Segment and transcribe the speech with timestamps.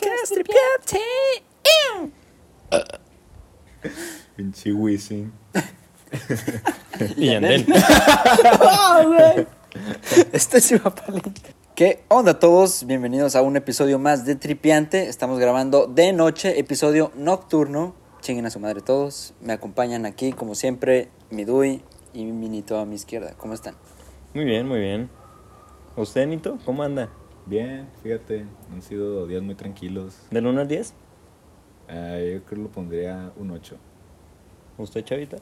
[0.00, 0.34] Podcast.
[4.36, 5.32] Pinche Wisin.
[7.16, 7.66] Y Yandel.
[10.32, 11.30] Este es Ivapalito.
[11.74, 12.86] ¿Qué onda a todos?
[12.86, 15.08] Bienvenidos a un episodio más de Tripiante.
[15.08, 17.94] Estamos grabando de noche, episodio nocturno.
[18.20, 19.34] Chinguen a su madre todos.
[19.40, 21.82] Me acompañan aquí, como siempre, mi Dui
[22.12, 23.34] y mi Minito a mi izquierda.
[23.36, 23.76] ¿Cómo están?
[24.34, 25.10] Muy bien, muy bien.
[25.96, 26.58] ¿Usted, Nito?
[26.64, 27.10] ¿Cómo anda?
[27.46, 30.16] Bien, fíjate, han sido días muy tranquilos.
[30.30, 30.94] ¿Del 1 al 10?
[31.88, 33.76] Ah, yo creo que lo pondría un 8.
[34.78, 35.38] ¿Usted, Chavita?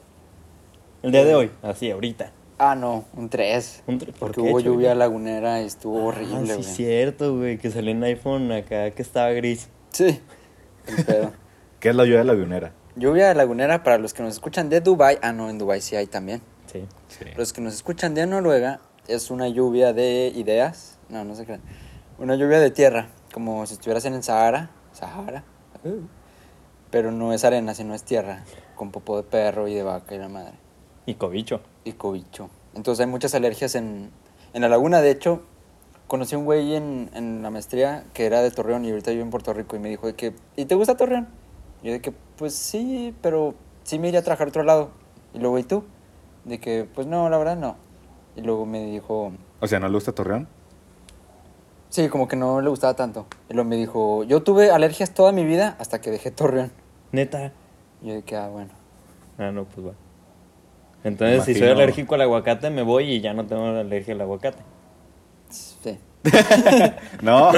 [1.03, 2.31] El día de hoy, así, ahorita.
[2.57, 3.83] Ah, no, un 3.
[3.87, 4.69] Un tre- ¿por Porque qué, hubo Chavita?
[4.69, 6.63] lluvia lagunera y estuvo horrible, Ah, güey.
[6.63, 9.69] sí, cierto, güey, que salió en iPhone acá que estaba gris.
[9.91, 10.19] Sí,
[11.05, 11.31] pedo.
[11.79, 12.73] ¿Qué es la lluvia de la avionera?
[12.95, 15.17] Lluvia lagunera para los que nos escuchan de Dubai.
[15.21, 16.41] Ah, no, en Dubai sí hay también.
[16.65, 16.83] Sí.
[17.07, 17.25] Sí.
[17.37, 20.97] Los que nos escuchan de Noruega es una lluvia de ideas.
[21.07, 21.61] No, no se crean.
[22.19, 24.71] Una lluvia de tierra, como si estuvieras en el Sahara.
[24.91, 25.45] Sahara.
[25.85, 26.01] Uh.
[26.91, 28.43] Pero no es arena, sino es tierra.
[28.75, 30.55] Con popó de perro y de vaca y la madre.
[31.05, 31.61] Y cobicho.
[31.85, 32.49] Y cobicho.
[32.75, 34.11] Entonces hay muchas alergias en,
[34.53, 34.99] en la laguna.
[34.99, 35.43] De hecho,
[36.07, 39.23] conocí a un güey en, en la maestría que era de Torreón y ahorita vive
[39.23, 39.77] en Puerto Rico.
[39.77, 41.29] Y me dijo de que, ¿y te gusta Torreón?
[41.81, 44.91] Y yo de que, pues sí, pero sí me iría a trabajar a otro lado.
[45.33, 45.85] Y luego, ¿y tú?
[46.43, 47.77] De que, pues no, la verdad no.
[48.35, 50.49] Y luego me dijo, O sea, ¿no le gusta Torreón?
[51.89, 53.27] Sí, como que no le gustaba tanto.
[53.49, 56.71] Y luego me dijo, yo tuve alergias toda mi vida hasta que dejé Torreón.
[57.11, 57.51] Neta.
[58.01, 58.71] Y yo que, ah, bueno.
[59.37, 59.91] Ah, no, pues va.
[61.03, 61.83] Entonces, si soy Imagino.
[61.83, 64.63] alérgico al aguacate, me voy y ya no tengo alergia al aguacate.
[65.49, 65.97] Sí.
[67.21, 67.51] No.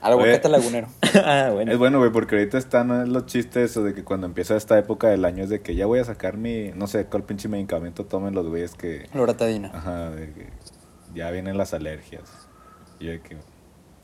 [0.00, 0.88] Al aguacate lagunero.
[1.24, 1.72] ah, bueno.
[1.72, 5.08] es bueno, güey, porque ahorita están los chistes eso de que cuando empieza esta época
[5.08, 8.04] del año es de que ya voy a sacar mi, no sé, cuál pinche medicamento
[8.04, 9.70] tomen los güeyes que, Loratadina.
[9.72, 10.48] ajá, de que
[11.14, 12.48] ya vienen las alergias.
[13.00, 13.36] Y yo de que,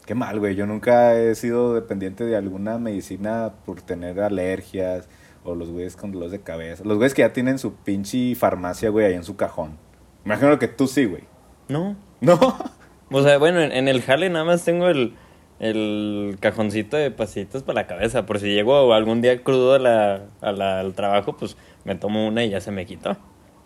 [0.07, 5.09] qué mal, güey, yo nunca he sido dependiente de alguna medicina por tener alergias
[5.45, 6.85] o los güeyes con dolores de cabeza.
[6.85, 9.79] Los güeyes que ya tienen su pinche farmacia, güey, ahí en su cajón.
[10.25, 11.25] Me imagino que tú sí, güey.
[11.69, 11.97] No.
[12.21, 12.39] No.
[13.13, 15.15] O sea, bueno, en, en el jale nada más tengo el,
[15.59, 18.25] el cajoncito de pasitas para la cabeza.
[18.25, 22.25] Por si llego algún día crudo a la, a la- al trabajo, pues me tomo
[22.29, 23.17] una y ya se me quitó.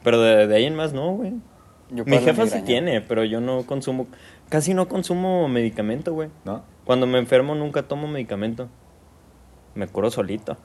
[0.03, 1.35] Pero de, de ahí en más no, güey.
[1.95, 4.09] Yo Mi jefa sí tiene, pero yo no consumo,
[4.49, 6.29] casi no consumo medicamento, güey.
[6.45, 6.65] ¿No?
[6.85, 8.69] Cuando me enfermo nunca tomo medicamento.
[9.77, 10.57] Me curo solito.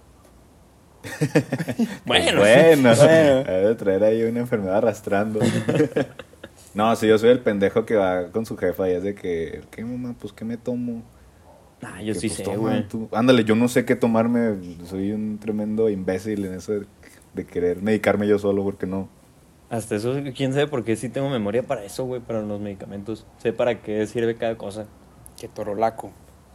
[2.06, 3.44] bueno, Bueno, Bueno.
[3.48, 5.40] ha de traer ahí una enfermedad arrastrando.
[6.74, 9.62] no, si yo soy el pendejo que va con su jefa y es de que,
[9.72, 10.16] ¿qué mamá?
[10.20, 11.04] Pues, ¿qué me tomo?
[11.82, 12.86] Ah, yo Que, sí pues, sé, güey.
[13.12, 14.56] Ándale, yo no sé qué tomarme.
[14.86, 16.86] Soy un tremendo imbécil en eso de,
[17.36, 19.08] de querer medicarme yo solo porque no.
[19.70, 23.26] Hasta eso, quién sabe por qué sí tengo memoria para eso, güey, para los medicamentos.
[23.38, 24.88] Sé para qué sirve cada cosa.
[25.40, 26.12] Que torolaco.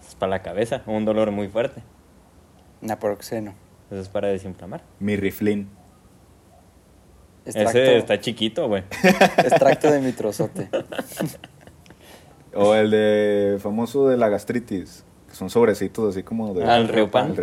[0.06, 1.82] Es para la cabeza, un dolor muy fuerte.
[2.80, 3.54] Naproxeno.
[3.90, 4.82] Eso es para desinflamar.
[4.98, 5.68] Mi riflín.
[7.46, 8.82] Extracto, Ese está chiquito, güey.
[9.38, 10.68] extracto de mitrozote.
[12.54, 15.04] O el de famoso de la gastritis.
[15.34, 16.62] Son sobrecitos así como de.
[16.64, 17.34] El Riopan.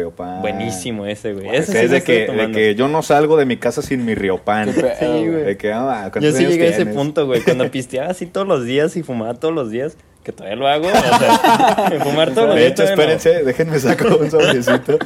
[0.42, 1.48] Buenísimo ese, güey.
[1.56, 4.16] Ese sí es de que, de que yo no salgo de mi casa sin mi
[4.16, 4.70] Riopan.
[5.00, 5.44] Sí, güey.
[5.44, 7.42] De que, ah, ¿cuántos Yo sí llegué a ese punto, güey.
[7.42, 10.88] Cuando pisteaba así todos los días y fumaba todos los días, que todavía lo hago.
[10.88, 12.72] O sea, fumar todos los De días.
[12.72, 13.12] hecho, todavía no.
[13.14, 14.98] espérense, déjenme sacar un sobrecito.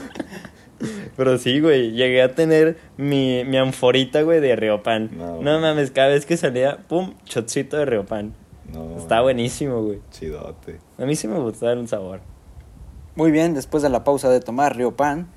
[1.18, 1.92] Pero sí, güey.
[1.92, 5.10] Llegué a tener mi, mi anforita, güey, de Riopan.
[5.18, 8.34] No, No, mames, cada vez que salía, pum, shotcito de Riopan.
[8.74, 10.00] No, Está buenísimo, güey.
[10.12, 10.78] Chidote.
[10.98, 12.20] A mí sí me gusta el sabor.
[13.16, 15.30] Muy bien, después de la pausa de tomar Riopan,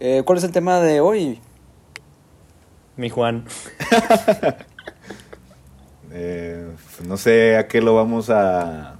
[0.00, 1.40] eh, ¿cuál es el tema de hoy?
[2.96, 3.44] Mi Juan.
[6.18, 6.74] Eh,
[7.06, 8.96] no sé a qué lo vamos a...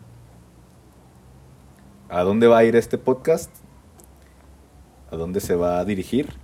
[2.11, 3.51] ¿A dónde va a ir este podcast?
[5.11, 6.35] ¿A dónde se va a dirigir?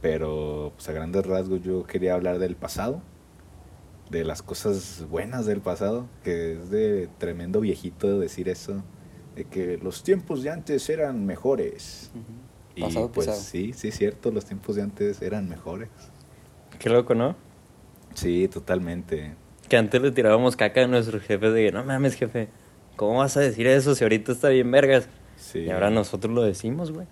[0.00, 3.02] Pero pues a grandes rasgos yo quería hablar del pasado.
[4.08, 6.08] De las cosas buenas del pasado.
[6.24, 8.82] Que es de tremendo viejito decir eso.
[9.34, 12.10] De que los tiempos de antes eran mejores.
[12.74, 13.42] Y Pasado pues pesado.
[13.42, 15.88] sí, sí es cierto, los tiempos de antes eran mejores.
[16.78, 17.36] Qué loco, ¿no?
[18.14, 19.34] Sí, totalmente.
[19.68, 22.48] Que antes le tirábamos caca a nuestros jefes de que, no mames, jefe,
[22.96, 25.08] ¿cómo vas a decir eso si ahorita está bien vergas?
[25.36, 25.60] Sí.
[25.60, 27.06] Y ahora nosotros lo decimos, güey.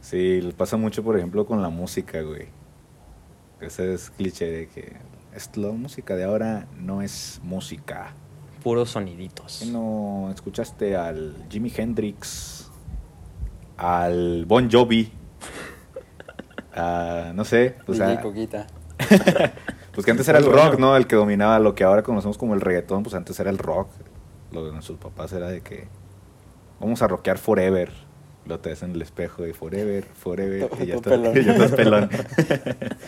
[0.00, 2.46] Sí, le pasa mucho, por ejemplo, con la música, güey.
[3.60, 4.92] Ese es cliché de que
[5.34, 8.14] es, la música de ahora no es música.
[8.66, 9.60] Puros soniditos.
[9.62, 12.68] ¿Qué no escuchaste al Jimi Hendrix,
[13.76, 15.12] al Bon Jovi,
[16.74, 18.66] a, no sé, o sea, Coquita.
[19.94, 20.96] pues que antes era el rock, ¿no?
[20.96, 23.88] El que dominaba lo que ahora conocemos como el reggaetón, pues antes era el rock.
[24.50, 25.86] Lo de nuestros papás era de que
[26.80, 27.92] vamos a rockear forever.
[28.46, 30.68] Lo te ves en el espejo y forever, forever.
[30.82, 31.34] Y ya estás, pelón.
[31.34, 32.10] ya estás pelón.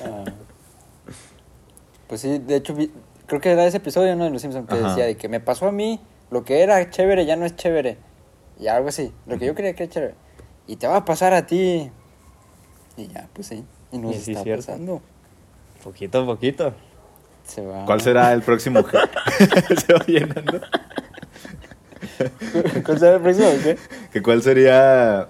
[0.04, 0.24] Ah.
[2.06, 2.92] Pues sí, de hecho, vi-
[3.28, 4.24] creo que era ese episodio ¿no?
[4.24, 4.88] de Los Simpsons que Ajá.
[4.88, 7.96] decía de que me pasó a mí, lo que era chévere ya no es chévere.
[8.58, 10.14] Y algo así, lo que yo creía que era chévere.
[10.66, 11.92] Y te va a pasar a ti.
[12.96, 13.64] Y ya, pues sí.
[13.92, 14.66] Y nos Y sí, está cierto.
[14.66, 15.00] pasando.
[15.84, 16.74] Poquito a poquito.
[17.44, 17.84] Se va.
[17.86, 18.80] ¿Cuál será el próximo?
[19.86, 20.60] Se va llenando.
[22.84, 23.78] ¿Cuál será el próximo qué?
[24.12, 25.28] ¿Que ¿Cuál sería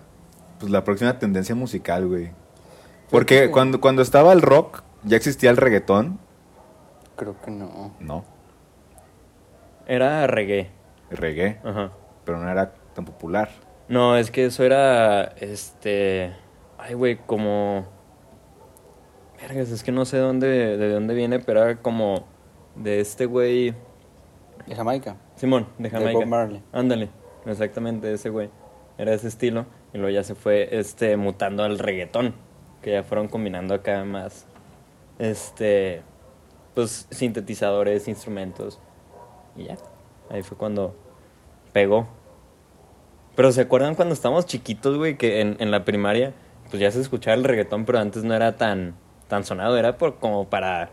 [0.58, 2.30] pues, la próxima tendencia musical, güey?
[3.10, 6.18] Porque que- cuando, cuando estaba el rock, ya existía el reggaetón.
[7.18, 7.92] Creo que no.
[8.00, 8.24] No,
[9.86, 10.70] Era reggae.
[11.10, 11.90] reggae, Ajá.
[12.24, 13.50] pero no era tan popular.
[13.88, 16.32] No, es que eso era, este...
[16.78, 17.86] Ay, güey, como...
[19.40, 22.24] Vergas, es que no sé dónde, de dónde viene, pero era como
[22.76, 23.74] de este güey...
[24.66, 25.16] De Jamaica.
[25.36, 26.12] Simón, de De Jamaica.
[26.20, 26.62] Bob Marley.
[26.72, 27.08] Ándale,
[27.46, 28.50] exactamente ese güey.
[28.96, 29.66] Era ese estilo.
[29.92, 32.34] Y luego ya se fue este, mutando al reggaetón.
[32.82, 34.46] Que ya fueron combinando acá más.
[35.18, 36.02] Este.
[36.78, 38.78] Pues sintetizadores, instrumentos.
[39.56, 39.76] Y ya.
[40.30, 40.94] Ahí fue cuando
[41.72, 42.06] pegó.
[43.34, 45.16] Pero ¿se acuerdan cuando estábamos chiquitos, güey?
[45.18, 46.34] Que en, en la primaria,
[46.70, 48.94] pues ya se escuchaba el reggaetón, pero antes no era tan,
[49.26, 49.76] tan sonado.
[49.76, 50.90] Era por, como para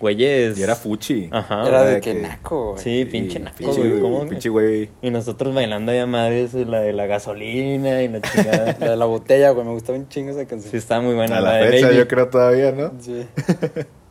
[0.00, 0.56] güeyes.
[0.58, 1.28] Y era fuchi.
[1.30, 1.68] Ajá.
[1.68, 2.82] Era de de que que- naco, güey.
[2.82, 4.00] Sí, pinche naco, pinche güey.
[4.00, 4.26] ¿Cómo?
[4.26, 4.88] pinche güey.
[5.02, 8.74] Y nosotros bailando ya madres, la de la gasolina y la chingada.
[8.80, 9.66] La de la botella, güey.
[9.66, 10.70] Me gustaba un chingo esa canción.
[10.70, 11.98] sí, está muy buena A la, la de fecha Baby.
[11.98, 12.92] yo creo todavía, ¿no?
[13.00, 13.26] Sí.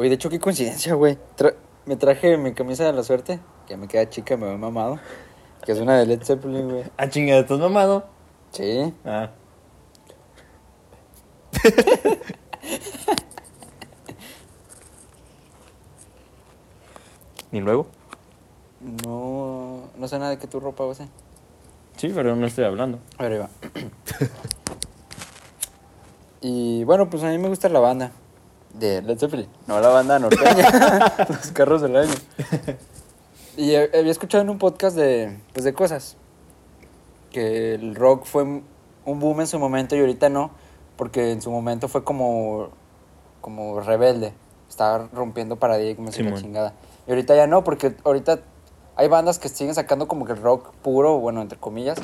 [0.00, 1.18] Oye, de hecho, qué coincidencia, güey.
[1.36, 1.54] Tra-
[1.84, 3.38] me traje mi camisa de la suerte,
[3.68, 4.98] que me queda chica, me veo mamado.
[5.62, 6.84] Que es una de Led Zeppelin, güey.
[6.96, 8.06] Ah, chingada, ¿estás mamado?
[8.50, 8.94] Sí.
[9.04, 9.28] Ah.
[17.52, 17.86] ¿Y luego?
[19.04, 20.96] No, no sé nada de qué tu ropa, güey.
[21.98, 23.00] Sí, pero no estoy hablando.
[23.18, 23.50] A ver, ahí va.
[26.40, 28.12] y bueno, pues a mí me gusta la banda
[28.74, 32.14] de Led Zeppelin, no la banda norteña, los carros del año.
[33.56, 36.16] Y había escuchado en un podcast de, pues, de cosas,
[37.30, 40.50] que el rock fue un boom en su momento y ahorita no,
[40.96, 42.70] porque en su momento fue como,
[43.40, 44.32] como rebelde,
[44.68, 46.74] estaba rompiendo paradigmas y la chingada.
[47.06, 48.40] Y ahorita ya no, porque ahorita
[48.96, 51.98] hay bandas que siguen sacando como que el rock puro, bueno, entre comillas.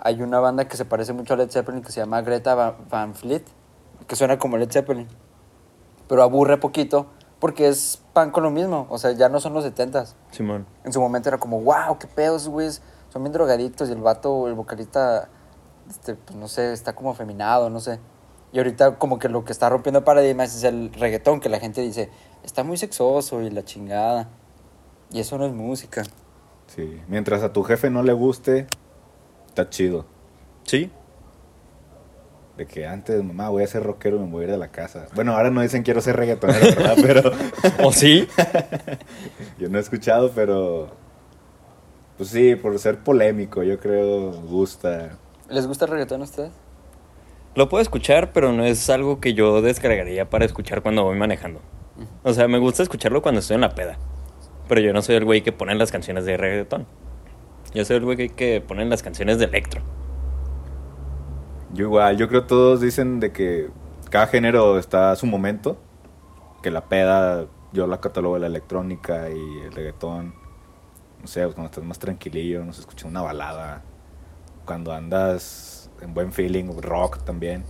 [0.00, 2.74] Hay una banda que se parece mucho a Led Zeppelin que se llama Greta Van,
[2.90, 3.44] Van Fleet,
[4.06, 5.08] que suena como Led Zeppelin,
[6.08, 7.06] pero aburre poquito
[7.42, 10.14] porque es pan con lo mismo, o sea, ya no son los 70s.
[10.30, 10.64] Simón.
[10.84, 12.82] En su momento era como, wow, qué pedos, güeyes.
[13.08, 15.28] Son bien drogaditos y el vato, el vocalista,
[15.90, 17.98] este, pues no sé, está como afeminado, no sé.
[18.52, 21.80] Y ahorita como que lo que está rompiendo paradigmas es el reggaetón, que la gente
[21.80, 22.10] dice,
[22.44, 24.28] está muy sexoso y la chingada.
[25.10, 26.04] Y eso no es música.
[26.68, 27.02] Sí.
[27.08, 28.68] Mientras a tu jefe no le guste,
[29.48, 30.06] está chido.
[30.62, 30.92] Sí.
[32.56, 34.68] De que antes, mamá, voy a ser rockero y me voy a ir de la
[34.68, 35.06] casa.
[35.14, 36.96] Bueno, ahora no dicen quiero ser reggaetonero, ¿verdad?
[37.02, 37.32] Pero
[37.82, 38.28] ¿O sí?
[39.58, 40.90] yo no he escuchado, pero...
[42.18, 45.18] Pues sí, por ser polémico, yo creo, gusta.
[45.48, 46.52] ¿Les gusta el reggaetón a ustedes?
[47.54, 51.60] Lo puedo escuchar, pero no es algo que yo descargaría para escuchar cuando voy manejando.
[52.22, 53.98] O sea, me gusta escucharlo cuando estoy en la peda.
[54.68, 56.86] Pero yo no soy el güey que pone las canciones de reggaetón.
[57.74, 59.82] Yo soy el güey que, que pone las canciones de electro.
[61.72, 63.70] Yo igual, yo creo todos dicen de que
[64.10, 65.78] cada género está a su momento.
[66.62, 70.34] Que la peda, yo la catalogo de la electrónica y el reggaetón.
[71.20, 73.82] No sé, cuando estás más tranquilillo, no sé, escuchas una balada.
[74.66, 77.64] Cuando andas en buen feeling, rock también.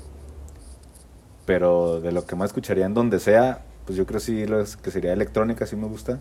[1.45, 4.77] Pero de lo que más escucharía en donde sea, pues yo creo sí lo es-
[4.77, 6.21] que sería electrónica, sí me gusta.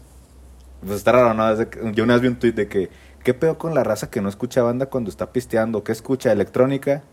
[0.81, 1.91] Pues está raro, ¿no?
[1.93, 2.89] Yo una vez vi un tweet de que,
[3.23, 5.83] ¿qué peor con la raza que no escucha banda cuando está pisteando?
[5.83, 6.31] ¿Qué escucha?
[6.31, 7.03] ¿Electrónica?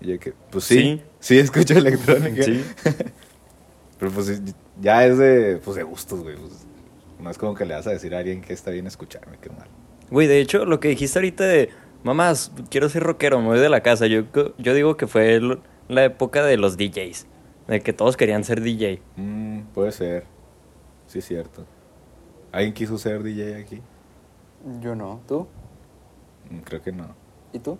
[0.00, 1.02] Y yo que, pues sí, Sí.
[1.20, 2.42] sí, escucho electrónica.
[2.42, 2.64] Sí.
[3.98, 4.42] Pero pues
[4.80, 6.36] ya es de, pues de gustos, güey.
[6.36, 6.66] pues,
[7.18, 9.48] no es como que le vas a decir a alguien que está bien escucharme, qué
[9.50, 9.68] mal.
[10.10, 11.70] Güey, de hecho, lo que dijiste ahorita de,
[12.04, 14.06] mamás, quiero ser rockero, me voy de la casa.
[14.06, 14.24] Yo,
[14.58, 17.26] yo digo que fue el- la época de los DJs.
[17.68, 19.00] De que todos querían ser DJ.
[19.16, 20.24] Mm, puede ser.
[21.06, 21.64] Sí, es cierto.
[22.52, 23.80] ¿Alguien quiso ser DJ aquí?
[24.80, 25.20] Yo no.
[25.26, 25.48] ¿Tú?
[26.50, 27.14] Mm, creo que no.
[27.52, 27.78] ¿Y tú?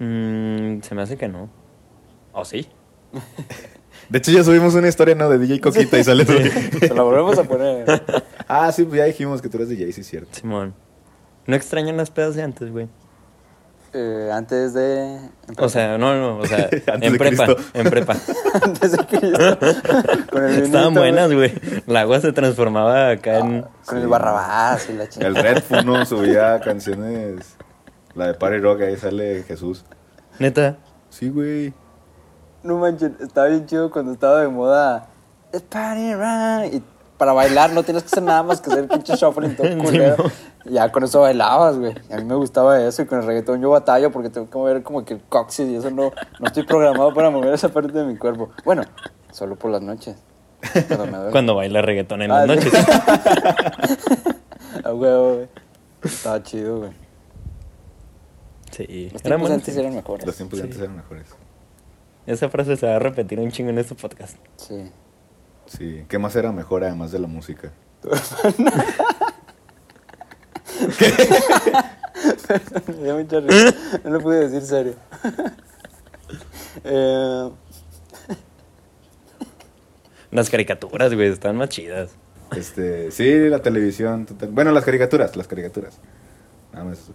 [0.00, 1.48] Mm, se me hace que no.
[2.32, 2.66] ¿O sí?
[4.08, 5.28] De hecho, ya subimos una historia, ¿no?
[5.28, 6.24] De DJ Coquita y sale.
[6.80, 7.84] Se la volvemos a poner.
[8.48, 10.30] ah, sí, pues ya dijimos que tú eres DJ, sí, es cierto.
[10.32, 10.74] Simón.
[11.46, 12.88] No extrañan las pedas de antes, güey.
[13.92, 15.18] Eh, antes de...
[15.58, 18.16] O sea, no, no, o sea, Antes en de prepa, en prepa.
[18.62, 19.58] antes de Cristo.
[20.30, 21.52] Con el Estaban buenas, güey.
[21.86, 23.62] El agua se transformaba acá en...
[23.62, 23.96] Con Sí.
[24.02, 25.42] el barrabás y la El chingada.
[25.42, 26.06] Red Fu, ¿no?
[26.06, 27.56] Subía canciones
[28.14, 29.84] La de Party Rock, ahí sale Jesús.
[30.38, 30.76] Neta.
[31.10, 31.72] Sí, güey.
[32.62, 35.08] No manches, estaba bien chido cuando estaba de moda.
[35.52, 36.82] "It's party rock", Y
[37.16, 40.16] para bailar no tienes que hacer nada más que hacer pinche shuffling todo culero.
[40.64, 41.94] Y ya con eso bailabas, güey.
[42.08, 43.02] Y a mí me gustaba eso.
[43.02, 45.76] Y con el reggaetón yo batallo porque tengo que mover como que el coxis y
[45.76, 48.50] eso no, no estoy programado para mover esa parte de mi cuerpo.
[48.64, 48.82] Bueno,
[49.32, 50.16] solo por las noches.
[50.88, 51.30] Pero me duele.
[51.32, 52.70] Cuando baila reggaetón en Ah, las sí.
[52.70, 52.86] noches.
[54.84, 55.48] A huevo, güey.
[56.04, 56.90] Estaba chido, güey.
[58.86, 59.10] Sí.
[59.12, 60.26] Los tiempos antes eran mejores.
[60.26, 60.64] Los tiempos Sí.
[60.64, 61.26] antes eran mejores.
[62.26, 64.36] Esa frase se va a repetir un chingo en este podcast.
[64.56, 64.90] Sí.
[65.66, 66.04] Sí.
[66.08, 67.72] ¿Qué más era mejor además de la música?
[72.88, 73.74] Me dio mucha risa.
[74.04, 74.94] No lo pude decir serio.
[76.84, 77.50] eh,
[80.30, 82.10] Las caricaturas, güey, están más chidas.
[82.56, 84.26] Este, sí, la televisión.
[84.26, 85.98] total- Bueno, las caricaturas, las caricaturas.
[86.72, 87.10] Nada más.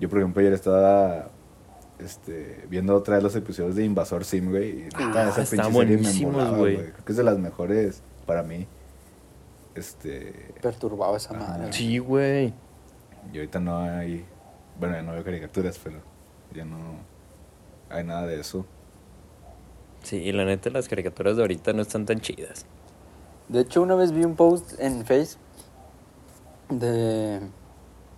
[0.00, 1.30] Yo, por ejemplo, ayer estaba
[1.98, 4.80] este, viendo otra vez los episodios de Invasor Sim, güey.
[4.80, 6.76] Y Ah, esa pinche serie me embolaba, güey.
[6.76, 8.66] Creo que es de las mejores para mí.
[9.74, 10.52] Este.
[10.62, 11.72] perturbaba esa Ah, madre.
[11.72, 12.52] Sí, güey.
[13.32, 14.24] Y ahorita no hay.
[14.78, 15.98] Bueno, ya no veo caricaturas, pero
[16.54, 16.76] ya no
[17.90, 18.66] hay nada de eso.
[20.02, 22.66] Sí, la neta, las caricaturas de ahorita no están tan chidas.
[23.48, 25.36] De hecho, una vez vi un post en Face
[26.68, 27.40] de,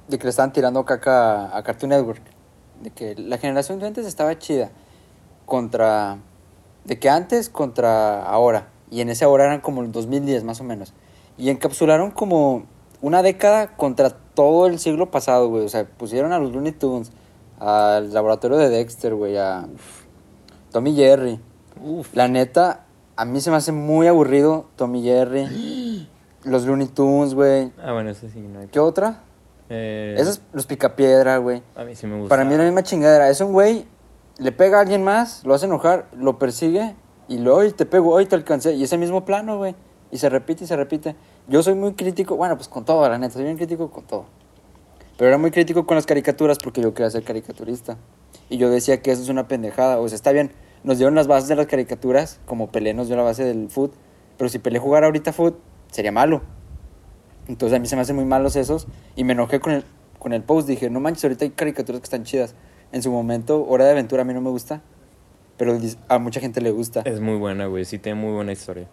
[0.09, 2.23] de que le estaban tirando caca a Cartoon Network.
[2.83, 4.71] De que la generación de antes estaba chida.
[5.47, 6.19] Contra.
[6.85, 8.69] De que antes contra ahora.
[8.91, 10.93] Y en ese ahora eran como el 2010 más o menos.
[11.39, 12.65] Y encapsularon como
[13.01, 15.65] una década contra todo el siglo pasado, güey.
[15.65, 17.11] O sea, pusieron a los Looney Tunes,
[17.59, 19.67] al laboratorio de Dexter, güey, a
[20.71, 21.41] Tommy Jerry.
[21.83, 22.15] Uf.
[22.15, 22.85] La neta,
[23.17, 26.09] a mí se me hace muy aburrido Tommy Jerry.
[26.45, 27.73] Los Looney Tunes, güey.
[27.83, 28.69] Ah, bueno, eso sí, no hay.
[28.69, 29.25] ¿Qué otra?
[29.69, 31.63] Eh, Esos, los Picapiedra, güey.
[31.75, 32.29] A mí sí me gusta.
[32.29, 33.29] Para mí es la misma chingadera.
[33.29, 33.87] Es un güey,
[34.39, 36.95] le pega a alguien más, lo hace enojar, lo persigue
[37.29, 38.75] y luego "Ay, te pego, hoy te alcancé.
[38.75, 39.75] Y ese mismo plano, güey.
[40.11, 41.17] Y se repite y se repite.
[41.49, 44.27] Yo soy muy crítico, bueno, pues con todo, la neta, soy bien crítico con todo.
[45.17, 47.97] Pero era muy crítico con las caricaturas porque yo quería ser caricaturista.
[48.49, 49.99] Y yo decía que eso es una pendejada.
[49.99, 50.53] O sea, está bien,
[50.85, 53.93] nos dieron las bases de las caricaturas, como Pelé nos dio la base del foot.
[54.37, 55.59] Pero si Pelé jugara ahorita foot,
[55.91, 56.43] sería malo.
[57.49, 58.87] Entonces a mí se me hacen muy malos esos.
[59.15, 59.85] Y me enojé con el,
[60.19, 60.69] con el post.
[60.69, 62.55] Dije, no manches, ahorita hay caricaturas que están chidas.
[62.93, 64.83] En su momento, Hora de Aventura a mí no me gusta.
[65.57, 67.01] Pero a mucha gente le gusta.
[67.05, 67.85] Es muy buena, güey.
[67.85, 68.89] Sí, tiene muy buena historia.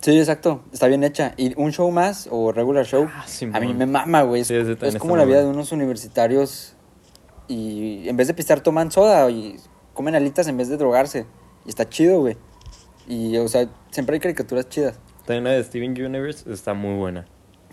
[0.00, 0.62] Sí, exacto.
[0.72, 1.34] Está bien hecha.
[1.36, 3.60] Y un show más o regular show, Ah, a Simón.
[3.60, 4.40] mí me mama, güey.
[4.42, 5.58] Es, Sí, también es como la vida de bueno.
[5.58, 6.74] unos universitarios
[7.48, 9.56] y en vez de pistar toman soda y
[9.94, 11.26] comen alitas en vez de drogarse.
[11.66, 12.36] Y está chido, güey.
[13.08, 14.98] Y, o sea, siempre hay caricaturas chidas.
[15.26, 17.26] También la de Steven Universe está muy buena.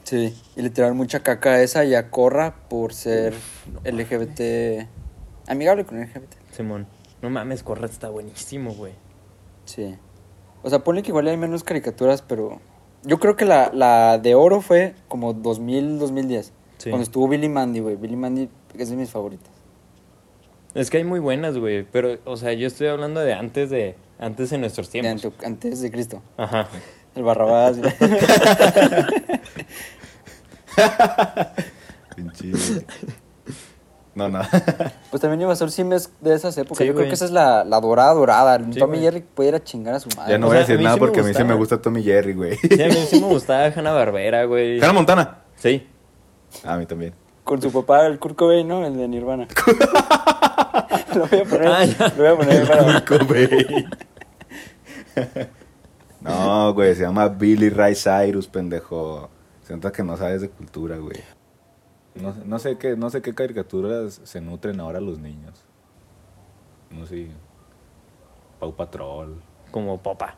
[0.07, 3.33] Sí, y le tiraron mucha caca a esa y a Corra por ser
[3.83, 4.87] LGBT.
[5.49, 6.33] Amigable con LGBT.
[6.51, 6.87] Simón.
[7.21, 8.93] No mames, Corra está buenísimo, güey.
[9.65, 9.97] Sí.
[10.63, 12.61] O sea, ponle que igual hay menos caricaturas, pero.
[13.03, 16.53] Yo creo que la, la de oro fue como 2000, 2010.
[16.77, 16.89] Sí.
[16.89, 17.97] Cuando estuvo Billy Mandy, güey.
[17.97, 18.47] Billy Mandy
[18.77, 19.51] es de mis favoritas.
[20.73, 21.83] Es que hay muy buenas, güey.
[21.83, 23.97] Pero, o sea, yo estoy hablando de antes de.
[24.19, 25.33] Antes de nuestros tiempos.
[25.43, 26.21] antes de Cristo.
[26.37, 26.69] Ajá.
[27.17, 27.77] El Barrabás.
[34.13, 34.41] No, no.
[35.11, 36.79] pues también Invasor Sim es de esas épocas.
[36.79, 38.57] Sí, Yo creo que esa es la, la dorada, dorada.
[38.57, 39.01] Sí, Tommy güey.
[39.01, 40.31] Jerry puede ir a chingar a su madre.
[40.31, 41.53] ya no o voy a sea, a decir nada sí porque a mí sí me
[41.53, 42.57] gusta Tommy Jerry, güey.
[42.57, 44.81] Sí, a mí sí me gustaba Hanna Barbera, güey.
[44.81, 45.37] Hannah Montana.
[45.55, 45.87] Sí.
[46.63, 47.13] A mí también.
[47.43, 48.83] Con su papá, el Kurt Cobain, ¿no?
[48.83, 49.47] El de Nirvana.
[51.15, 51.67] lo voy a poner.
[51.67, 51.85] Ah.
[52.17, 53.05] Lo voy a poner para...
[53.05, 53.87] Cobain.
[56.27, 59.29] No, güey, se llama Billy Ray Cyrus, pendejo.
[59.63, 61.23] Se nota que no sabes de cultura, güey.
[62.15, 65.63] No, no sé qué, no sé qué caricaturas se nutren ahora los niños.
[66.89, 67.27] No sé.
[68.59, 69.41] Pau Patrol.
[69.71, 70.35] Como Popa.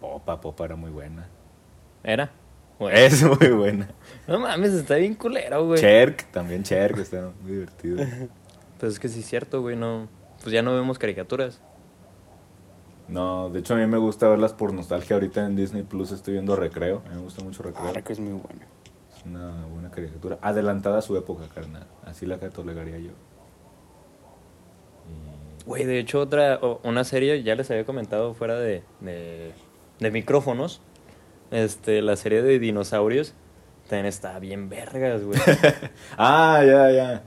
[0.00, 1.28] Popa, Popa era muy buena.
[2.02, 2.30] ¿Era?
[2.90, 3.88] Es muy buena.
[4.26, 5.80] No mames, está bien culero, güey.
[5.80, 8.04] Cherk, también Cherk, está muy divertido.
[8.78, 9.76] Pues es que sí es cierto, güey.
[9.76, 10.08] No.
[10.42, 11.60] Pues ya no vemos caricaturas.
[13.12, 15.14] No, de hecho a mí me gusta verlas por nostalgia.
[15.14, 17.02] Ahorita en Disney Plus estoy viendo Recreo.
[17.06, 17.92] A mí me gusta mucho Recreo.
[17.96, 18.60] Ah, que es muy bueno.
[19.16, 20.38] Es una buena caricatura.
[20.40, 21.86] Adelantada a su época, carnal.
[22.04, 23.10] Así la catalogaría yo.
[25.08, 26.58] Y- Güey, de hecho, otra.
[26.82, 28.82] Una serie, ya les había comentado fuera de.
[29.00, 29.52] de,
[30.00, 30.80] de micrófonos.
[31.50, 33.34] Este, la serie de dinosaurios.
[33.88, 35.38] También está bien vergas, güey.
[36.16, 37.22] Ah, ya, ya.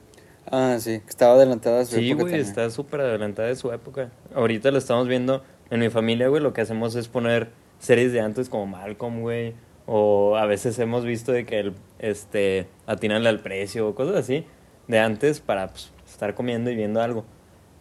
[0.52, 1.02] Ah, sí.
[1.08, 2.48] Estaba adelantada a su Sí, época güey, también.
[2.50, 4.10] está súper adelantada de su época.
[4.34, 6.42] Ahorita lo estamos viendo en mi familia, güey.
[6.42, 9.56] Lo que hacemos es poner series de antes como Malcolm, güey.
[9.86, 14.46] O a veces hemos visto de que el, este, atinarle al precio o cosas así
[14.88, 17.26] de antes para pues, estar comiendo y viendo algo.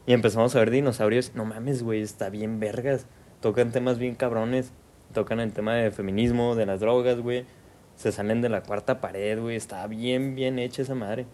[0.07, 1.33] Y empezamos a ver dinosaurios.
[1.35, 3.07] No mames, güey, está bien vergas.
[3.41, 4.73] Tocan temas bien cabrones.
[5.13, 7.47] Tocan el tema de feminismo, de las drogas, güey.
[7.97, 9.57] Se salen de la cuarta pared, güey.
[9.57, 11.27] Está bien, bien hecha esa madre.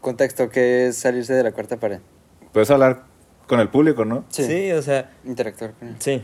[0.00, 2.00] Contexto, que es salirse de la cuarta pared.
[2.52, 3.07] Puedes hablar
[3.48, 4.24] con el público, ¿no?
[4.28, 5.96] Sí, o sea, Interactuar con él.
[5.98, 6.22] sí.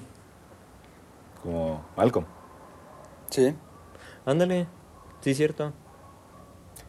[1.43, 2.27] Como Malcolm.
[3.31, 3.55] Sí.
[4.25, 4.67] Ándale.
[5.21, 5.73] Sí, cierto.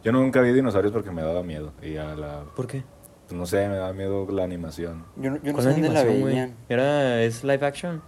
[0.03, 1.73] Yo nunca vi dinosaurios porque me daba miedo.
[1.81, 2.43] Y a la.
[2.55, 2.83] ¿Por qué?
[3.27, 5.03] pues, no sé, me daba miedo la animación.
[5.17, 6.55] Yo, no- yo no ¿Cuál sé dónde la veían.
[6.69, 8.01] Era, es live action.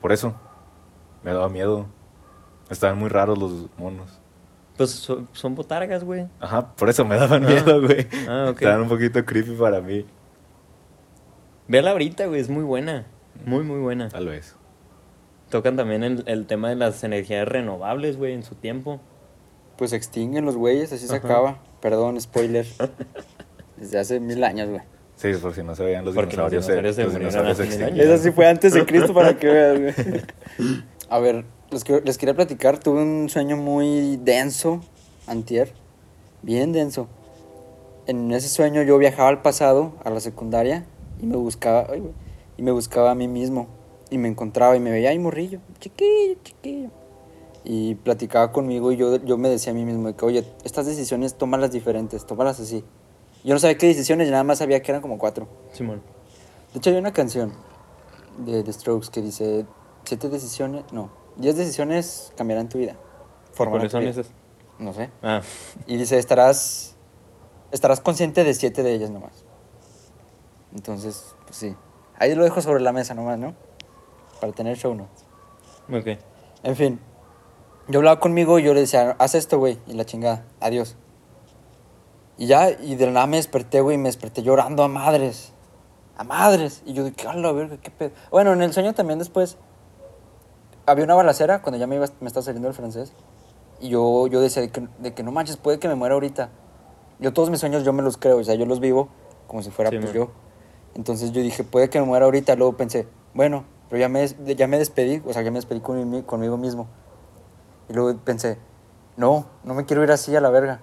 [0.00, 0.34] Por eso.
[1.22, 1.86] Me daba miedo.
[2.68, 4.20] Estaban muy raros los monos.
[4.76, 6.26] Pues so- son botargas, güey.
[6.40, 7.48] Ajá, por eso me daban Ah.
[7.48, 8.06] miedo, güey.
[8.28, 8.60] Ah, ok.
[8.60, 10.06] Estaban un poquito creepy para mí.
[11.70, 13.06] Véala ahorita, güey, es muy buena.
[13.46, 14.08] Muy, muy buena.
[14.08, 14.56] Tal vez.
[15.50, 19.00] Tocan también el, el tema de las energías renovables, güey, en su tiempo.
[19.76, 21.28] Pues se extinguen los güeyes, así se Ajá.
[21.28, 21.58] acaba.
[21.80, 22.66] Perdón, spoiler.
[23.76, 24.82] Desde hace mil años, güey.
[25.14, 26.96] Sí, por si no se veían los Porque los dinosaurios.
[26.96, 28.14] dinosaurios se los murieron dinosaurios hace mil extinguieron.
[28.14, 30.22] Eso sí fue antes de Cristo para que veas, güey.
[31.08, 32.78] A ver, les, les quería platicar.
[32.80, 34.80] Tuve un sueño muy denso,
[35.28, 35.72] antier.
[36.42, 37.06] Bien denso.
[38.08, 40.84] En ese sueño yo viajaba al pasado, a la secundaria,
[41.22, 42.02] y me buscaba, ay,
[42.56, 43.68] y me buscaba a mí mismo.
[44.10, 46.90] Y me encontraba y me veía, ay, morrillo, chiquillo, chiquillo.
[47.62, 51.34] Y platicaba conmigo y yo, yo me decía a mí mismo que, oye, estas decisiones
[51.36, 52.84] tómalas diferentes, tómalas así.
[53.44, 55.46] Yo no sabía qué decisiones, yo nada más sabía que eran como cuatro.
[55.72, 56.02] Simón.
[56.72, 57.52] De hecho, hay una canción
[58.38, 59.66] de The Strokes que dice:
[60.04, 62.96] Siete decisiones, no, diez decisiones cambiarán tu vida.
[63.56, 64.10] ¿Cuáles son vida".
[64.10, 64.26] esas?
[64.78, 65.10] No sé.
[65.22, 65.42] Ah,
[65.86, 66.96] Y dice: Estarás,
[67.70, 69.44] estarás consciente de siete de ellas nomás.
[70.74, 71.76] Entonces, pues sí.
[72.18, 73.54] Ahí lo dejo sobre la mesa nomás, ¿no?
[74.40, 75.24] Para tener show notes.
[75.88, 76.18] ok.
[76.62, 77.00] En fin,
[77.88, 80.96] yo hablaba conmigo y yo le decía, haz esto, güey, y la chingada, adiós.
[82.36, 85.52] Y ya, y de la nada me desperté, güey, me desperté llorando a madres.
[86.16, 86.82] A madres.
[86.86, 88.10] Y yo dije, a la verga, qué pedo.
[88.30, 89.56] Bueno, en el sueño también después
[90.86, 93.12] había una balacera cuando ya me, iba, me estaba saliendo el francés.
[93.80, 96.50] Y yo, yo decía de que, de que no manches, puede que me muera ahorita.
[97.18, 99.08] Yo todos mis sueños yo me los creo, o sea, yo los vivo
[99.46, 100.14] como si fuera Sí, pues man.
[100.14, 100.30] yo.
[100.94, 102.56] Entonces yo dije, puede que me muera ahorita.
[102.56, 106.08] Luego pensé, bueno, pero ya me, ya me despedí, o sea, ya me despedí con
[106.10, 106.86] mi- conmigo mismo.
[107.88, 108.58] Y luego pensé,
[109.16, 110.80] no, no me quiero ir así a la verga.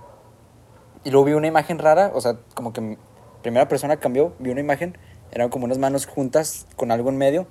[1.04, 2.98] Y luego vi una imagen rara, o sea, como que mi
[3.42, 4.98] primera persona cambió, vi una imagen,
[5.32, 7.48] eran como unas manos juntas con algo en medio.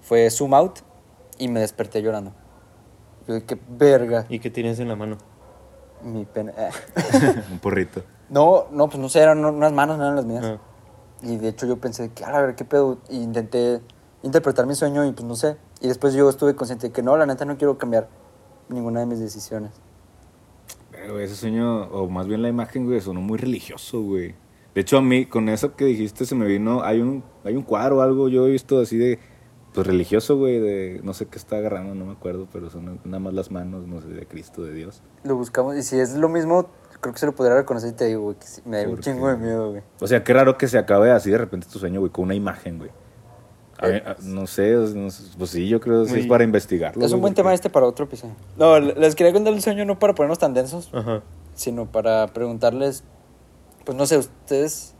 [0.00, 0.80] Fue zoom out
[1.38, 2.32] y me desperté llorando.
[3.26, 4.26] Yo dije, qué verga.
[4.28, 5.18] ¿Y qué tienes en la mano?
[6.02, 6.52] Mi pena.
[7.50, 8.02] Un porrito.
[8.28, 10.44] No, no, pues no sé, eran unas manos, no eran las mías.
[10.44, 10.58] Ah,
[11.22, 12.98] Y de hecho yo pensé que, a ver, qué pedo.
[13.08, 13.80] Y intenté
[14.22, 15.56] interpretar mi sueño y pues no sé.
[15.80, 18.08] Y después yo estuve consciente de que no, la neta no quiero cambiar
[18.68, 19.72] ninguna de mis decisiones.
[20.90, 24.34] Pero ese sueño, o más bien la imagen, güey, sonó muy religioso, güey.
[24.74, 26.82] De hecho, a mí, con eso que dijiste, se me vino.
[26.82, 29.18] Hay un, hay un cuadro o algo, yo he visto así de.
[29.72, 31.00] Pues religioso, güey, de.
[31.02, 34.00] No sé qué está agarrando, no me acuerdo, pero son nada más las manos, no
[34.00, 35.02] sé, de Cristo, de Dios.
[35.22, 36.66] Lo buscamos y si es lo mismo,
[37.00, 38.94] creo que se lo podría reconocer y te digo, güey, que sí, me da un
[38.96, 39.82] ¿Por chingo de miedo, güey.
[40.00, 42.34] O sea, qué raro que se acabe así de repente tu sueño, güey, con una
[42.34, 42.90] imagen, güey.
[43.78, 46.26] A Eh, mí, a- no sé, no sé, pues sí, yo creo que sí es
[46.26, 47.04] para investigarlo.
[47.04, 48.34] Es un buen tema este para otro episodio.
[48.56, 51.22] No, les quería contar el sueño no para ponernos tan densos, Ajá.
[51.54, 53.04] sino para preguntarles,
[53.84, 54.94] pues no sé, ustedes,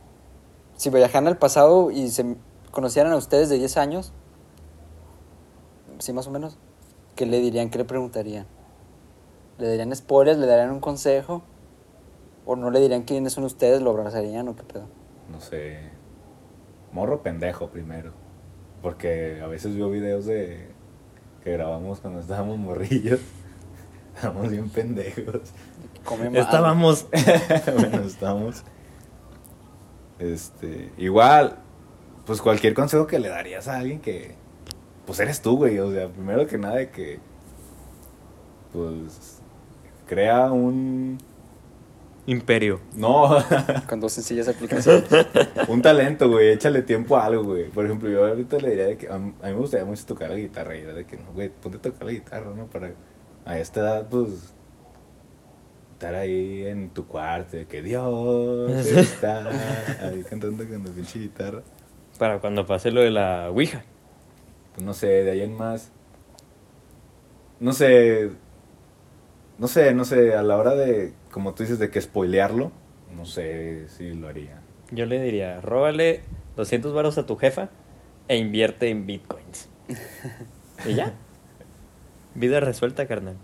[0.77, 2.37] si viajaran al pasado y se
[2.71, 4.13] conocieran a ustedes de 10 años,
[5.99, 6.59] sí más o menos,
[7.15, 7.71] ¿qué le dirían?
[7.71, 8.47] ¿Qué le preguntarían?
[9.59, 10.39] ¿Le darían spoilers?
[10.39, 11.43] ¿Le darían un consejo?
[12.47, 13.83] ¿O no le dirían quiénes son ustedes?
[13.83, 14.87] ¿Lo abrazarían o qué pedo?
[15.31, 15.81] No sé.
[16.93, 18.13] Morro pendejo primero.
[18.83, 20.69] Porque a veces veo videos de.
[21.43, 23.21] que grabamos cuando estábamos morrillos.
[24.15, 25.53] Estábamos bien pendejos.
[26.05, 26.39] Come.
[26.39, 27.07] Estábamos.
[27.77, 28.63] bueno, estamos.
[30.21, 30.93] Este.
[30.97, 31.59] Igual.
[32.25, 34.37] Pues cualquier consejo que le darías a alguien que.
[35.05, 35.81] Pues eres tú, güey.
[35.81, 37.19] O sea, primero que nada de que.
[38.73, 39.41] Pues.
[40.07, 41.19] Crea un.
[42.27, 42.81] Imperio.
[42.95, 43.37] No.
[43.89, 45.05] Con dos sencillas aplicaciones.
[45.69, 46.49] un talento, güey.
[46.51, 47.69] Échale tiempo a algo, güey.
[47.69, 50.37] Por ejemplo, yo ahorita le diría de que a mí, me gustaría mucho tocar la
[50.37, 50.77] guitarra.
[50.77, 52.67] Y era de que, no, güey, ponte a tocar la guitarra, ¿no?
[52.67, 52.93] Para
[53.45, 54.53] a esta edad, pues.
[55.93, 59.49] Estar ahí en tu cuarto, de que Dios está
[60.07, 61.63] ahí cantando con la pinche guitarra.
[62.19, 63.83] Para cuando pase lo de la Ouija.
[64.75, 65.91] Pues no sé, de ahí en más.
[67.61, 68.31] No sé.
[69.59, 72.73] No sé, no sé, a la hora de, como tú dices, de que spoilearlo,
[73.17, 74.61] no sé si lo haría.
[74.91, 76.21] Yo le diría, róbale
[76.57, 77.71] 200 varos a tu jefa
[78.29, 79.69] e invierte en bitcoins.
[80.87, 81.13] y ya.
[82.35, 83.37] Vida resuelta, carnal.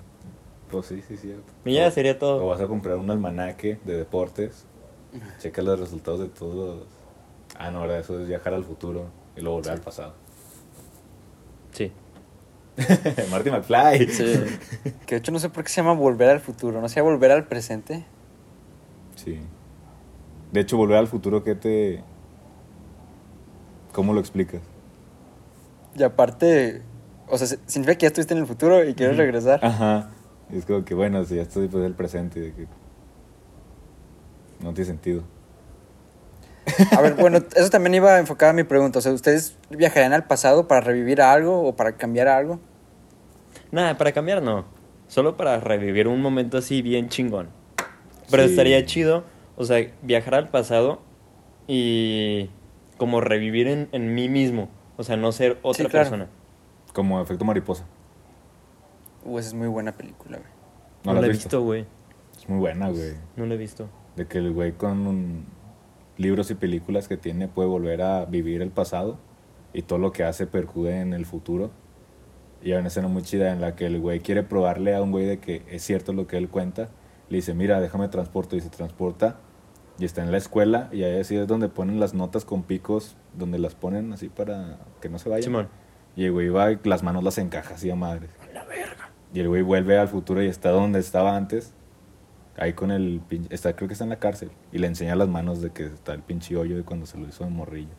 [0.71, 1.51] Pues sí, sí, cierto.
[1.65, 2.47] Y ya O- sería O todo.
[2.47, 4.67] vas a comprar un almanaque de deportes
[5.39, 6.87] Checa los resultados de todos.
[7.59, 10.15] Ah, no, ahora eso es viajar al futuro y luego volver al pasado.
[13.31, 14.07] Marty McFly.
[14.09, 14.35] Sí.
[15.07, 17.11] que de hecho no sé por qué se llama volver al futuro, no se llama
[17.11, 18.05] volver al presente.
[19.17, 19.39] Sí.
[20.53, 22.03] De hecho, volver al futuro, ¿qué te.
[23.93, 24.61] ¿Cómo lo explicas?
[25.95, 26.83] Y aparte,
[27.29, 29.65] o sea, significa que ya estuviste en el futuro y quieres regresar.
[29.65, 30.11] Ajá.
[30.51, 32.67] Es como que, bueno, si ya estoy pues el presente, de que
[34.61, 35.23] no tiene sentido.
[36.97, 38.99] A ver, bueno, eso también iba enfocada a mi pregunta.
[38.99, 42.61] O sea, ¿ustedes viajarían al pasado para revivir algo o para cambiar algo?
[43.71, 44.65] Nada, para cambiar no.
[45.09, 47.49] Solo para revivir un momento así bien chingón.
[48.31, 48.51] Pero Sí.
[48.51, 49.25] estaría chido,
[49.57, 51.01] o sea, viajar al pasado
[51.67, 52.51] y
[52.97, 54.69] como revivir en, en mí mismo.
[54.97, 56.05] O sea, no ser otra Sí, claro.
[56.11, 56.29] persona.
[56.95, 57.85] Como efecto mariposa.
[59.25, 60.51] Uh, esa es muy buena película, güey.
[61.05, 61.87] No, la la he visto, güey.
[62.39, 63.15] Es muy buena, güey.
[63.37, 63.89] No la he visto.
[64.17, 65.47] De que el güey con un-
[66.23, 69.19] libros y películas que tiene puede volver a vivir el pasado
[69.73, 71.71] y todo lo que hace percude en el futuro.
[72.63, 75.11] Y hay una escena muy chida en la que el güey quiere probarle a un
[75.11, 76.89] güey de que es cierto lo que él cuenta.
[77.29, 78.57] Le dice, mira, déjame transporto.
[78.57, 79.37] Y se transporta
[79.99, 83.17] y está en la escuela y ahí así es donde ponen las notas con picos,
[83.37, 85.45] donde las ponen así para que no se vayan.
[85.45, 85.69] Simón.
[86.17, 88.29] Y el güey va y las manos las encaja así a madre.
[88.53, 89.11] La verga.
[89.35, 91.75] Y el güey vuelve al futuro y está donde estaba antes.
[92.57, 93.55] Ahí con el pinche.
[93.55, 94.51] Está, creo que está en la cárcel.
[94.73, 97.27] Y le enseña las manos de que está el pinche hoyo de cuando se lo
[97.27, 97.95] hizo de morrillo.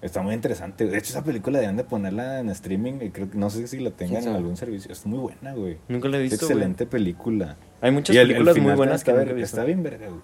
[0.00, 0.86] Está muy interesante.
[0.86, 2.94] De hecho, esa película deberían de ponerla en streaming.
[3.02, 4.90] Y creo que no sé si la tengan en algún servicio.
[4.90, 5.78] Es muy buena, güey.
[5.88, 6.56] Nunca la he Es visto, güey.
[6.58, 7.56] excelente película.
[7.80, 9.56] Hay muchas Y el- el películas muy buenas que está, nunca he visto.
[9.56, 10.20] está bien verga, güey.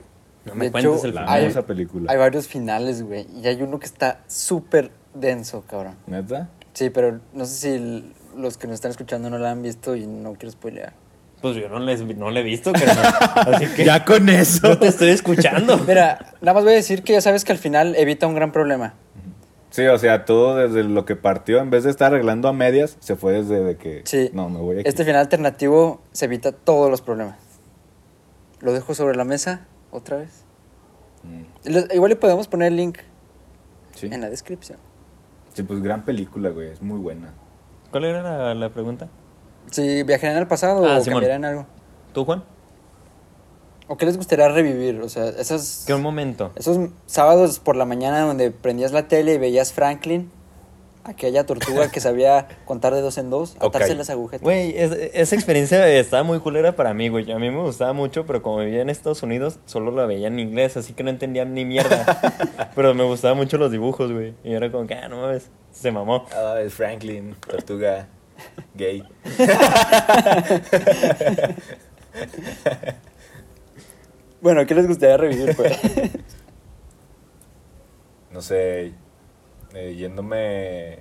[0.47, 1.29] No De me hecho, cuentes el La final.
[1.29, 2.11] amo Hay- esa película.
[2.13, 3.27] Hay varios finales, güey.
[3.41, 5.95] Y hay uno que está súper denso, cabrón.
[6.07, 6.49] ¿Neta?
[6.73, 9.95] Sí, pero no sé si el- los que nos están escuchando no la han visto
[9.95, 10.93] y no quiero spoilear.
[11.41, 12.73] Pues yo no, les, no la he visto.
[12.75, 14.69] Así que Ya con eso.
[14.69, 15.79] yo te estoy escuchando.
[15.87, 18.51] Mira, nada más voy a decir que ya sabes que al final evita un gran
[18.53, 18.95] problema.
[19.71, 22.97] Sí, o sea, todo desde lo que partió, en vez de estar arreglando a medias,
[23.01, 24.03] se fue desde de que.
[24.05, 24.31] Sí.
[24.33, 24.89] No, me voy aquí.
[24.89, 27.37] Este final alternativo se evita todos los problemas.
[28.61, 30.45] Lo dejo sobre la mesa otra vez.
[31.23, 31.43] Mm,
[31.95, 32.99] Igual le podemos poner el link
[33.95, 34.09] Sí.
[34.11, 34.79] en la descripción.
[35.55, 36.69] Sí, pues gran película, güey.
[36.71, 37.35] Es muy buena.
[37.91, 39.09] ¿Cuál era la, la pregunta?
[39.71, 41.21] Si viajarían al pasado Ah, o Simón.
[41.21, 41.67] cambiarían algo.
[42.13, 42.45] ¿Tú, Juan?
[43.87, 45.01] ¿O qué les gustaría revivir?
[45.01, 46.53] O sea, esos, ¿Qué momento?
[46.57, 50.31] esos sábados por la mañana donde prendías la tele y veías Franklin,
[51.05, 54.43] aquella tortuga que sabía contar de dos en dos, atarse las agujetas.
[54.43, 57.33] Güey, es- esa experiencia estaba muy culera para mí, güey.
[57.33, 60.39] A mí me gustaba mucho, pero como vivía en Estados Unidos, solo la veía en
[60.39, 62.71] inglés, así que no entendía ni mierda.
[62.75, 64.35] pero me gustaban mucho los dibujos, güey.
[64.45, 66.27] Y era como que, ah, no mames, se mamó.
[66.37, 68.07] Ah, es Franklin, tortuga
[68.75, 69.05] gay.
[74.41, 75.57] Bueno, ¿qué les gustaría revivir?
[75.57, 75.77] Pues?
[78.31, 78.93] No sé,
[79.75, 81.01] eh, yéndome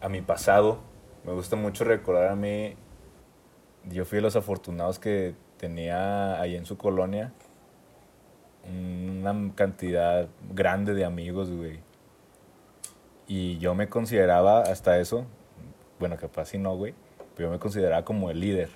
[0.00, 0.78] a mi pasado,
[1.24, 2.76] me gusta mucho recordar a mí.
[3.84, 7.32] Yo fui de los afortunados que tenía ahí en su colonia
[8.68, 11.80] una cantidad grande de amigos, güey.
[13.26, 15.26] Y yo me consideraba hasta eso,
[15.98, 16.94] bueno, capaz si no, güey,
[17.34, 18.70] pero yo me consideraba como el líder.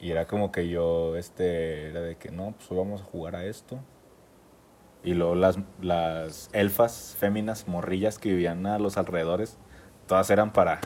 [0.00, 3.36] Y era como que yo, este, era de que no, pues hoy vamos a jugar
[3.36, 3.78] a esto.
[5.02, 9.58] Y luego las, las elfas féminas, morrillas que vivían a los alrededores,
[10.06, 10.80] todas eran para,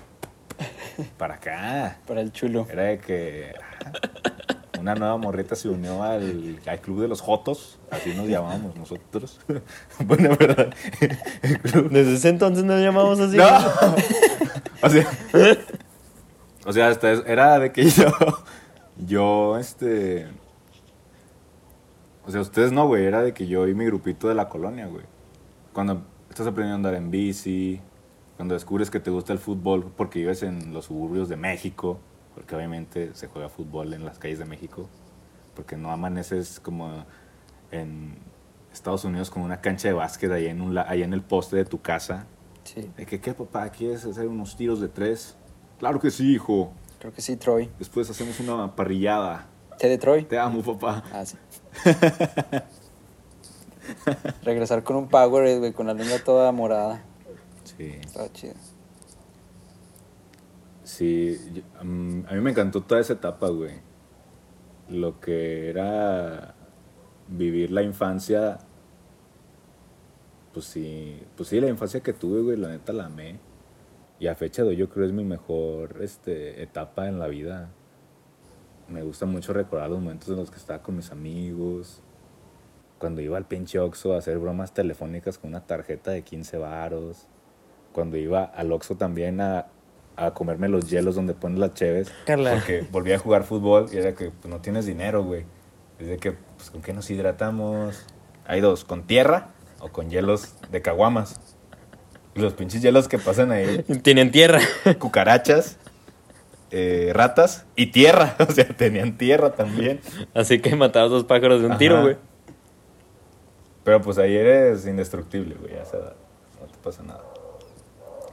[1.18, 1.98] para acá.
[2.06, 2.66] Para el chulo.
[2.70, 4.53] Era de que ah,
[4.84, 9.40] una nueva morrita se unió al, al club de los Jotos, así nos llamábamos nosotros.
[10.04, 10.74] bueno, verdad.
[11.62, 13.38] Club- Desde ese entonces nos llamamos así.
[13.38, 13.46] no.
[14.82, 15.08] o sea,
[16.66, 18.12] o sea, hasta era de que yo,
[18.98, 20.26] yo, este,
[22.26, 24.86] o sea, ustedes no, güey, era de que yo y mi grupito de la colonia,
[24.86, 25.04] güey.
[25.72, 27.80] Cuando estás aprendiendo a andar en bici,
[28.36, 32.00] cuando descubres que te gusta el fútbol porque vives en los suburbios de México,
[32.34, 34.88] porque obviamente se juega fútbol en las calles de México,
[35.54, 37.04] porque no amaneces como
[37.70, 38.16] en
[38.72, 41.64] Estados Unidos con una cancha de básquet ahí en, un, ahí en el poste de
[41.64, 42.26] tu casa.
[42.64, 43.68] Sí, ¿De que qué, papá?
[43.68, 45.36] ¿Quieres hacer unos tiros de tres?
[45.78, 46.72] Claro que sí, hijo.
[46.98, 47.70] creo que sí, Troy.
[47.78, 49.46] Después hacemos una parrillada.
[49.78, 50.24] ¿Té de Troy?
[50.24, 51.04] Te amo, papá.
[51.12, 51.36] Ah, sí.
[54.42, 57.02] Regresar con un Powerade, güey, con la lengua toda morada.
[57.64, 57.98] Sí.
[58.00, 58.54] Estaba chido.
[60.84, 63.80] Sí, yo- mm, a mí me encantó toda esa etapa, güey.
[64.88, 66.54] Lo que era
[67.28, 68.58] vivir la infancia.
[70.52, 73.38] Pues sí, pues sí, la infancia que tuve, güey, la neta la amé.
[74.20, 77.70] Y a fecha de hoy yo creo es mi mejor este, etapa en la vida.
[78.88, 82.02] Me gusta mucho recordar los momentos en los que estaba con mis amigos.
[82.98, 87.26] Cuando iba al pinche Oxxo a hacer bromas telefónicas con una tarjeta de 15 varos.
[87.92, 89.66] Cuando iba al Oxxo también a,
[90.16, 92.12] a comerme los hielos donde ponen las cheves.
[92.26, 92.52] Carla.
[92.54, 95.44] Porque volvía a jugar fútbol y era que pues, no tienes dinero, güey.
[95.98, 98.04] Es de que, pues, ¿con qué nos hidratamos?
[98.46, 99.48] Hay dos, ¿con tierra
[99.80, 101.40] o con hielos de caguamas?
[102.34, 104.60] Los pinches hielos que pasan ahí Tienen tierra.
[104.98, 105.78] cucarachas,
[106.70, 108.36] eh, ratas y tierra.
[108.48, 110.00] O sea, tenían tierra también.
[110.34, 112.16] Así que matabas dos pájaros de un tiro, güey.
[113.84, 115.74] Pero pues ahí eres indestructible, güey.
[115.74, 116.16] a esa edad.
[116.60, 117.22] No te pasa nada.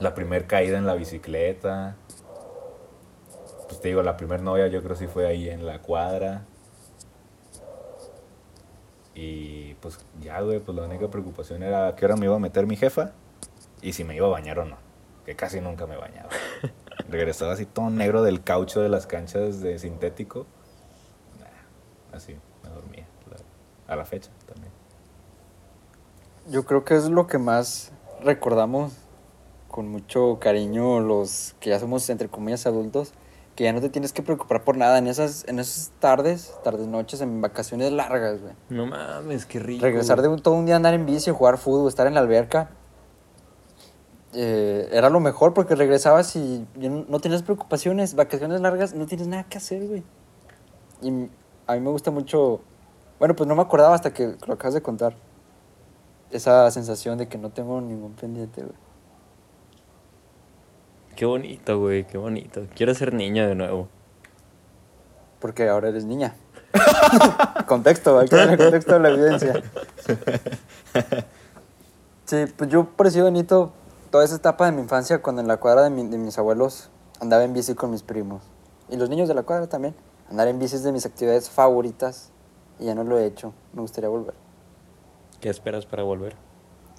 [0.02, 1.96] La primer caída en la bicicleta.
[3.68, 6.42] Pues te digo, la primer novia yo creo sí fue ahí en la cuadra.
[9.14, 12.40] Y pues ya, güey, pues la única preocupación era a qué hora me iba a
[12.40, 13.12] meter mi jefa
[13.80, 14.78] y si me iba a bañar o no.
[15.24, 16.30] Que casi nunca me bañaba.
[17.08, 20.48] Regresaba así todo negro del caucho de las canchas de sintético.
[21.40, 23.06] Nah, así, me dormía.
[23.88, 24.72] A la fecha también.
[26.48, 27.92] Yo creo que es lo que más
[28.24, 28.94] recordamos
[29.72, 33.14] con mucho cariño los que ya somos entre comillas adultos,
[33.56, 36.88] que ya no te tienes que preocupar por nada en esas en esas tardes, tardes
[36.88, 38.54] noches en vacaciones largas, güey.
[38.70, 39.82] No mames, qué rico.
[39.84, 42.20] Regresar de un, todo un día a andar en bici, jugar fútbol, estar en la
[42.20, 42.70] alberca.
[44.34, 49.44] eh, era lo mejor porque regresabas y no tenías preocupaciones, vacaciones largas, no tienes nada
[49.44, 50.04] que hacer, güey.
[51.02, 51.10] Y
[51.68, 52.62] a mí me gusta mucho,
[53.20, 55.16] bueno, pues no me acordaba hasta que lo acabas de contar.
[56.30, 58.76] Esa sensación de que no tengo ningún pendiente, güey.
[61.22, 62.66] Qué bonito, güey, qué bonito.
[62.76, 63.88] Quiero ser niño de nuevo.
[65.40, 66.34] Porque ahora eres niña.
[67.68, 69.62] contexto, hay que darle contexto a la evidencia.
[72.26, 73.72] Sí, pues yo parecí bonito
[74.10, 76.90] toda esa etapa de mi infancia cuando en la cuadra de, mi- de mis abuelos
[77.20, 78.42] andaba en bici con mis primos.
[78.90, 79.94] Y los niños de la cuadra también.
[80.28, 82.32] Andar en bici es de mis actividades favoritas
[82.80, 83.54] y ya no lo he hecho.
[83.74, 84.34] Me gustaría volver.
[85.40, 86.36] ¿Qué esperas para volver?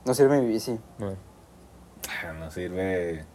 [0.05, 0.79] No sirve mi bici.
[0.99, 1.17] No.
[2.25, 3.27] Ah, No sirve.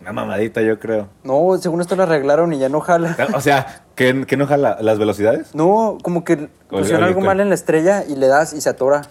[0.00, 1.08] Una mamadita, yo creo.
[1.24, 3.16] No, según esto lo arreglaron y ya no jala.
[3.34, 4.78] O sea, ¿qué, qué no jala?
[4.80, 5.54] ¿Las velocidades?
[5.54, 9.02] No, como que pusieron algo mal en la estrella y le das y se atora.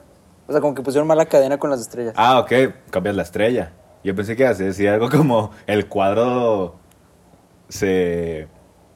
[0.48, 2.14] O sea, como que pusieron mala cadena con las estrellas.
[2.16, 2.52] Ah, ok,
[2.92, 3.72] cambias la estrella.
[4.04, 6.76] Yo pensé que ibas a decir algo como el cuadro
[7.68, 8.48] se,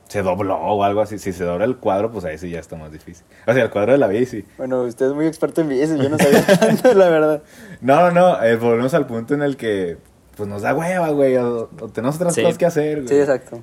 [0.07, 1.17] se dobló o algo así.
[1.17, 3.25] Si se dobla el cuadro, pues ahí sí ya está más difícil.
[3.47, 4.45] O sea, el cuadro de la bici.
[4.57, 7.41] Bueno, usted es muy experto en bici, yo no sabía tanto, la verdad.
[7.81, 9.97] No, no, no, eh, volvemos al punto en el que
[10.39, 12.41] pues nos da hueva, güey, o, o tenemos otras Sí.
[12.41, 13.07] cosas que hacer, güey.
[13.09, 13.61] Sí, exacto.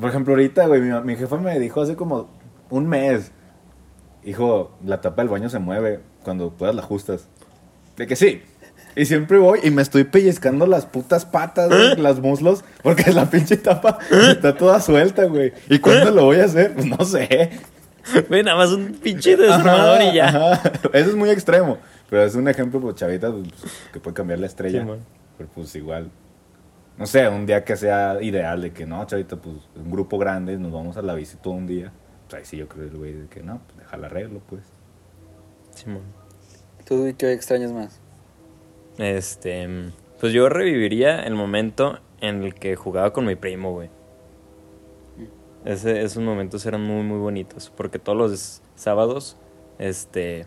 [0.00, 2.30] Por ejemplo, ahorita, güey, mi, mi jefa me dijo hace como
[2.70, 3.32] un mes,
[4.24, 7.26] hijo, la tapa del baño se mueve, cuando puedas la ajustas.
[7.96, 8.42] De que sí.
[8.94, 13.28] Y siempre voy y me estoy pellizcando las putas patas, güey, las muslos, porque la
[13.28, 13.98] pinche tapa
[14.30, 15.52] está toda suelta, güey.
[15.68, 16.74] ¿Y cuándo lo voy a hacer?
[16.74, 17.50] Pues no sé.
[18.28, 20.28] Güey, nada más un pinche desarmador y ya.
[20.28, 20.72] Ajá.
[20.92, 21.78] Eso es muy extremo.
[22.08, 23.48] Pero es un ejemplo, pues, chavita, pues,
[23.92, 24.80] que puede cambiar la estrella.
[24.80, 25.00] Simón.
[25.38, 26.10] Pero pues igual.
[26.98, 30.58] No sé, un día que sea ideal de que no, chavita, pues un grupo grande,
[30.58, 31.92] nos vamos a la bici todo un día.
[32.28, 34.62] Pues ahí sí yo creo el güey de que no, pues deja el arreglo, pues.
[35.70, 36.02] Simón.
[36.84, 38.00] ¿Tú y qué extrañas más?
[38.98, 43.90] Este, pues yo reviviría el momento en el que jugaba con mi primo, güey.
[45.64, 49.36] Ese, esos momentos eran muy, muy bonitos, porque todos los sábados,
[49.78, 50.46] este,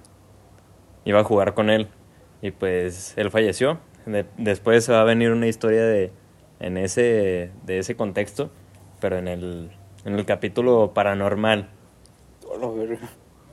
[1.06, 1.88] iba a jugar con él
[2.42, 3.80] y pues él falleció.
[4.06, 6.12] De- después va a venir una historia de,
[6.60, 8.50] en ese, de ese contexto,
[9.00, 9.72] pero en el,
[10.06, 11.70] en el capítulo paranormal,
[12.64, 13.00] Oh, verga.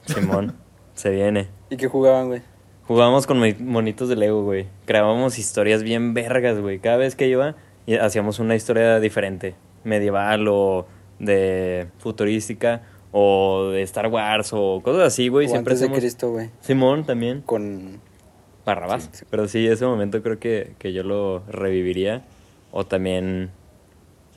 [0.06, 0.56] Simón,
[0.94, 1.48] se viene.
[1.70, 2.42] ¿Y qué jugaban, güey?
[2.86, 4.66] Jugábamos con monitos de Lego, güey.
[4.86, 6.78] Creábamos historias bien vergas, güey.
[6.78, 7.54] Cada vez que iba,
[8.00, 9.54] hacíamos una historia diferente.
[9.84, 10.86] Medieval o
[11.18, 12.82] de futurística
[13.12, 15.48] o de Star Wars o cosas así, güey.
[15.48, 15.94] Siempre antes de.
[15.96, 16.50] Cristo, güey.
[16.60, 17.42] Simón también.
[17.42, 18.00] Con...
[18.68, 19.04] Barrabás.
[19.04, 19.26] Sí, sí.
[19.30, 22.24] Pero sí, ese momento creo que, que yo lo reviviría.
[22.70, 23.50] O también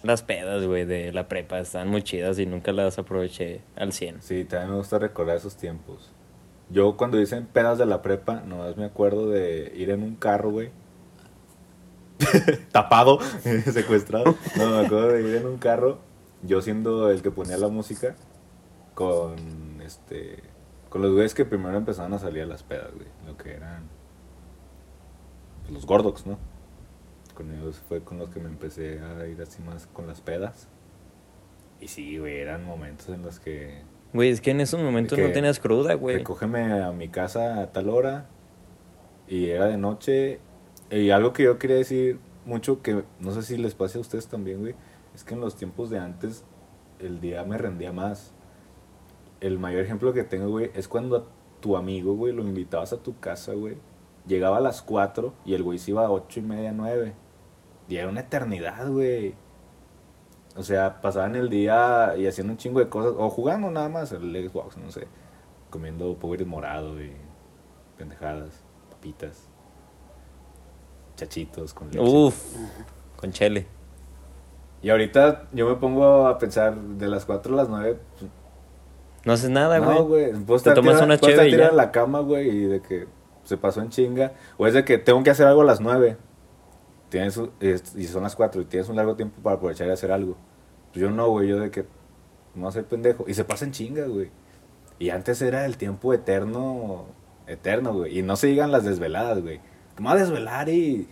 [0.03, 1.59] las pedas, güey, de la prepa.
[1.59, 4.21] Están muy chidas y nunca las aproveché al 100.
[4.21, 6.11] Sí, también me gusta recordar esos tiempos.
[6.69, 10.51] Yo cuando dicen pedas de la prepa, nomás me acuerdo de ir en un carro,
[10.51, 10.69] güey.
[12.71, 13.19] Tapado,
[13.73, 14.37] secuestrado.
[14.55, 15.99] No, me acuerdo de ir en un carro,
[16.43, 18.15] yo siendo el que ponía la música,
[18.93, 19.35] con
[19.83, 20.41] este.
[20.89, 23.07] Con los güeyes que primero empezaron a salir a las pedas, güey.
[23.25, 23.89] Lo que eran.
[25.69, 26.37] Los gordox, ¿no?
[27.35, 30.67] Con ellos fue con los que me empecé a ir así más con las pedas.
[31.79, 33.81] Y sí, güey, eran momentos en los que
[34.13, 36.17] Güey, es que en esos momentos no tenías cruda, güey.
[36.17, 38.27] recógeme a mi casa a tal hora
[39.27, 40.39] y era de noche.
[40.89, 44.27] Y algo que yo quería decir mucho, que no sé si les pase a ustedes
[44.27, 44.75] también, güey,
[45.15, 46.43] es que en los tiempos de antes
[46.99, 48.33] el día me rendía más.
[49.39, 51.29] El mayor ejemplo que tengo, güey, es cuando
[51.61, 53.77] tu amigo, güey, lo invitabas a tu casa, güey.
[54.27, 57.13] Llegaba a las 4 y el güey se iba a 8 y media, 9.
[57.87, 59.35] Y era una eternidad, güey.
[60.55, 63.13] O sea, pasaban el día y haciendo un chingo de cosas.
[63.17, 65.07] O jugando nada más el Xbox, no sé.
[65.69, 67.13] Comiendo pobres morado y
[67.97, 69.47] pendejadas, papitas,
[71.15, 72.01] chachitos con leche.
[72.01, 72.55] Uf,
[73.15, 73.67] con chele.
[74.81, 77.99] Y ahorita yo me pongo a pensar de las 4 a las 9.
[79.23, 79.97] No haces nada, güey.
[79.97, 80.61] No, güey.
[80.61, 81.67] Te tomas una y tirado ya.
[81.67, 83.07] en la cama, güey, y de que
[83.51, 84.33] se pasó en chinga.
[84.57, 86.17] O es de que tengo que hacer algo a las 9.
[87.09, 87.39] Tienes,
[87.95, 90.37] y son las 4 y tienes un largo tiempo para aprovechar y hacer algo.
[90.91, 91.85] Pues yo no, güey, yo de que
[92.55, 93.25] no hacer pendejo.
[93.27, 94.29] Y se pasa en chinga, güey.
[94.99, 97.05] Y antes era el tiempo eterno,
[97.47, 98.17] eterno, güey.
[98.19, 99.59] Y no se digan las desveladas, güey.
[99.97, 101.07] Me voy a desvelar y...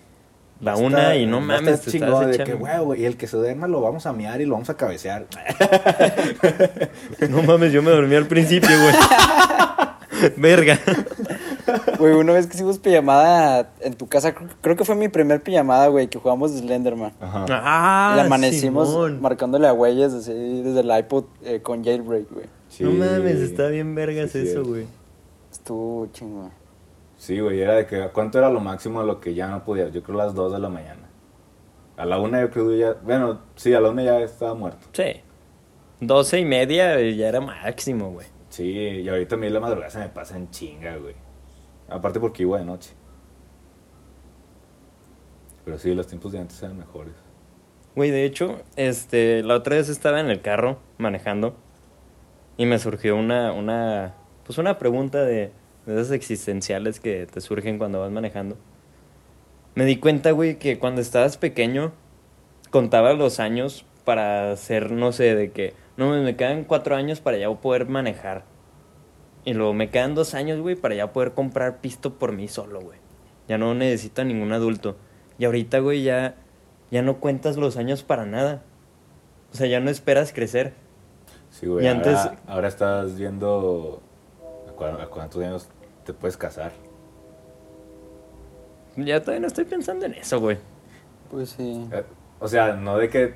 [0.62, 3.28] La una y no mames, te chingón de echando- que, güey, güey, y el que
[3.28, 5.26] se duerma lo vamos a miar y lo vamos a cabecear.
[7.30, 8.94] No mames, yo me dormí al principio, güey.
[10.38, 10.78] Verga.
[11.98, 15.88] Güey, una vez que hicimos pijamada en tu casa, creo, que fue mi primer pijamada,
[15.88, 17.14] güey, que jugamos Slenderman.
[17.20, 17.46] Ajá.
[17.50, 19.22] Ah, y amanecimos Simón.
[19.22, 22.46] marcándole a güeyes así desde el iPod eh, con jailbreak, güey.
[22.80, 24.86] No mames, está bien vergas sí, eso, güey.
[25.52, 26.52] Estuvo chingón.
[27.18, 29.90] Sí, güey, era de que cuánto era lo máximo de lo que ya no podía.
[29.90, 31.10] Yo creo las 2 de la mañana.
[31.98, 34.88] A la una yo creo ya, bueno, sí, a la una ya estaba muerto.
[34.94, 35.22] Sí.
[36.00, 38.28] Doce y media ya era máximo, güey.
[38.50, 41.16] Sí, y ahorita a mí la madrugada se me pasa en chinga, güey.
[41.90, 42.92] Aparte porque iba de noche.
[45.66, 47.14] Pero sí, los tiempos de antes eran mejores.
[47.96, 51.56] Güey, de hecho, este, la otra vez estaba en el carro manejando
[52.58, 55.52] y me surgió una, una, pues una pregunta de,
[55.88, 58.58] esas existenciales que te surgen cuando vas manejando.
[59.76, 61.94] Me di cuenta, güey, que cuando estabas pequeño
[62.70, 67.38] contabas los años para hacer, no sé, de que, no, me quedan cuatro años para
[67.38, 68.44] ya poder manejar.
[69.46, 72.82] Y luego me quedan dos años, güey, para ya poder comprar pisto por mí solo,
[72.82, 72.98] güey.
[73.48, 74.96] Ya no necesito a ningún adulto.
[75.38, 76.36] Y ahorita, güey, ya,
[76.92, 78.62] ya no cuentas los años para nada.
[79.54, 80.74] O sea, ya no esperas crecer.
[81.50, 81.86] Sí, güey.
[81.86, 84.02] Y ahora, antes- ahora estás viendo
[84.68, 85.70] a cuántos años
[86.06, 86.72] te puedes casar.
[88.98, 90.58] Ya todavía no estoy pensando en eso, güey.
[91.32, 91.88] Pues sí.
[91.92, 92.04] Eh,
[92.40, 93.34] O sea, no de que...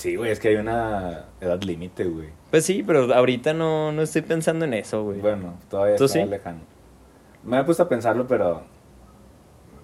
[0.00, 2.30] Sí, güey, es que hay una edad límite, güey.
[2.50, 5.20] Pues sí, pero ahorita no, no estoy pensando en eso, güey.
[5.20, 6.26] Bueno, todavía ¿Tú está sí?
[6.26, 6.60] lejano.
[7.44, 8.62] Me he puesto a pensarlo, pero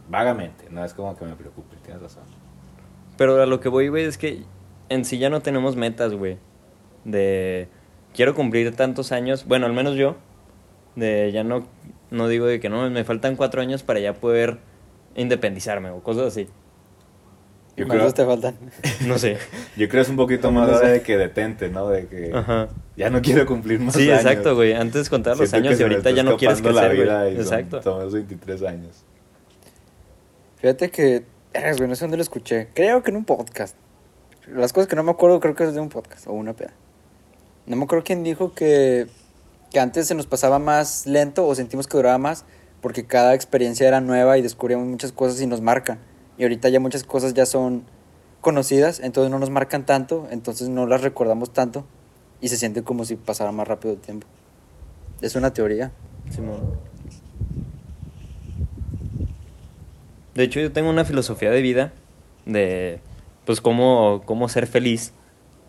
[0.08, 0.68] vagamente.
[0.70, 2.22] No es como que me preocupe, tienes razón.
[3.18, 4.44] Pero a lo que voy, güey, es que
[4.88, 6.38] en sí ya no tenemos metas, güey.
[7.04, 7.68] De
[8.14, 10.16] quiero cumplir tantos años, bueno, al menos yo,
[10.94, 11.66] de ya no,
[12.10, 14.60] no digo de que no, me faltan cuatro años para ya poder
[15.14, 16.48] independizarme o cosas así.
[17.76, 18.56] Yo ¿Cuántos te creo, faltan?
[19.06, 19.36] No sé.
[19.76, 20.86] yo creo es un poquito más No sé.
[20.86, 21.88] de que detente, ¿no?
[21.88, 22.68] De que Ajá.
[22.96, 24.24] ya no quiero cumplir más Sí, años.
[24.24, 24.72] exacto, güey.
[24.72, 27.36] Antes contaba los Siento años y ahorita ya no quieres crecer, vida güey.
[27.36, 27.80] Exacto.
[27.84, 29.04] Los 23 años.
[30.56, 32.68] Fíjate que, vergas, güey, no sé dónde lo escuché.
[32.74, 33.76] Creo que en un podcast.
[34.48, 36.72] Las cosas que no me acuerdo creo que es de un podcast o una peda.
[37.66, 39.06] No me acuerdo quién dijo que,
[39.70, 42.44] que antes se nos pasaba más lento o sentimos que duraba más
[42.80, 45.98] porque cada experiencia era nueva y descubríamos muchas cosas y nos marcan.
[46.38, 47.84] Y ahorita ya muchas cosas ya son
[48.40, 51.84] conocidas, entonces no nos marcan tanto, entonces no las recordamos tanto
[52.40, 54.26] y se siente como si pasara más rápido el tiempo.
[55.20, 55.92] Es una teoría.
[56.30, 56.78] Simón.
[60.34, 61.92] De hecho, yo tengo una filosofía de vida
[62.44, 63.00] de,
[63.46, 65.12] pues, cómo, cómo ser feliz,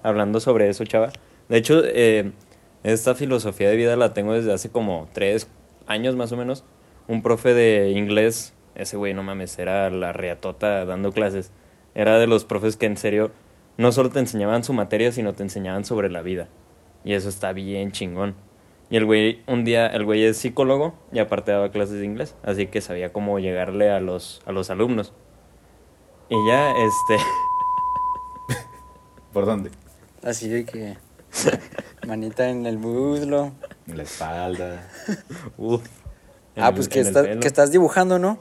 [0.04, 1.12] hablando sobre eso, chava.
[1.48, 2.34] De hecho, eh,
[2.84, 5.48] esta filosofía de vida la tengo desde hace como tres
[5.88, 6.66] años más o menos.
[7.08, 11.52] Un profe de inglés, ese güey, no mames, era la reatota dando clases.
[11.96, 13.32] Era de los profes que en serio
[13.78, 16.48] no solo te enseñaban su materia, sino te enseñaban sobre la vida.
[17.04, 18.36] Y eso está bien chingón.
[18.90, 22.36] Y el güey, un día, el güey es psicólogo y aparte daba clases de inglés,
[22.44, 25.12] así que sabía cómo llegarle a los, a los alumnos.
[26.30, 27.24] Y ya, este,
[29.34, 29.72] ¿Por dónde?
[30.24, 30.98] Así de que
[32.08, 33.52] manita en el muslo.
[33.88, 34.90] En la espalda.
[35.58, 35.84] uf.
[36.56, 38.40] en ah, el- pues que, estás, que estás dibujando, ¿no?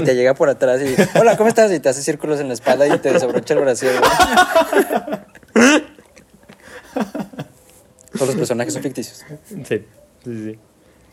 [0.00, 1.70] Y te llega por atrás y, hola, ¿cómo estás?
[1.72, 3.92] Y te hace círculos en la espalda y te desabrocha el brasier.
[5.54, 5.82] güey.
[8.12, 9.24] Todos los personajes son ficticios.
[9.46, 9.84] Sí, sí,
[10.24, 10.58] sí.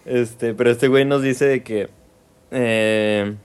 [0.05, 1.89] Este, pero este güey nos dice de que.
[2.51, 3.35] eh,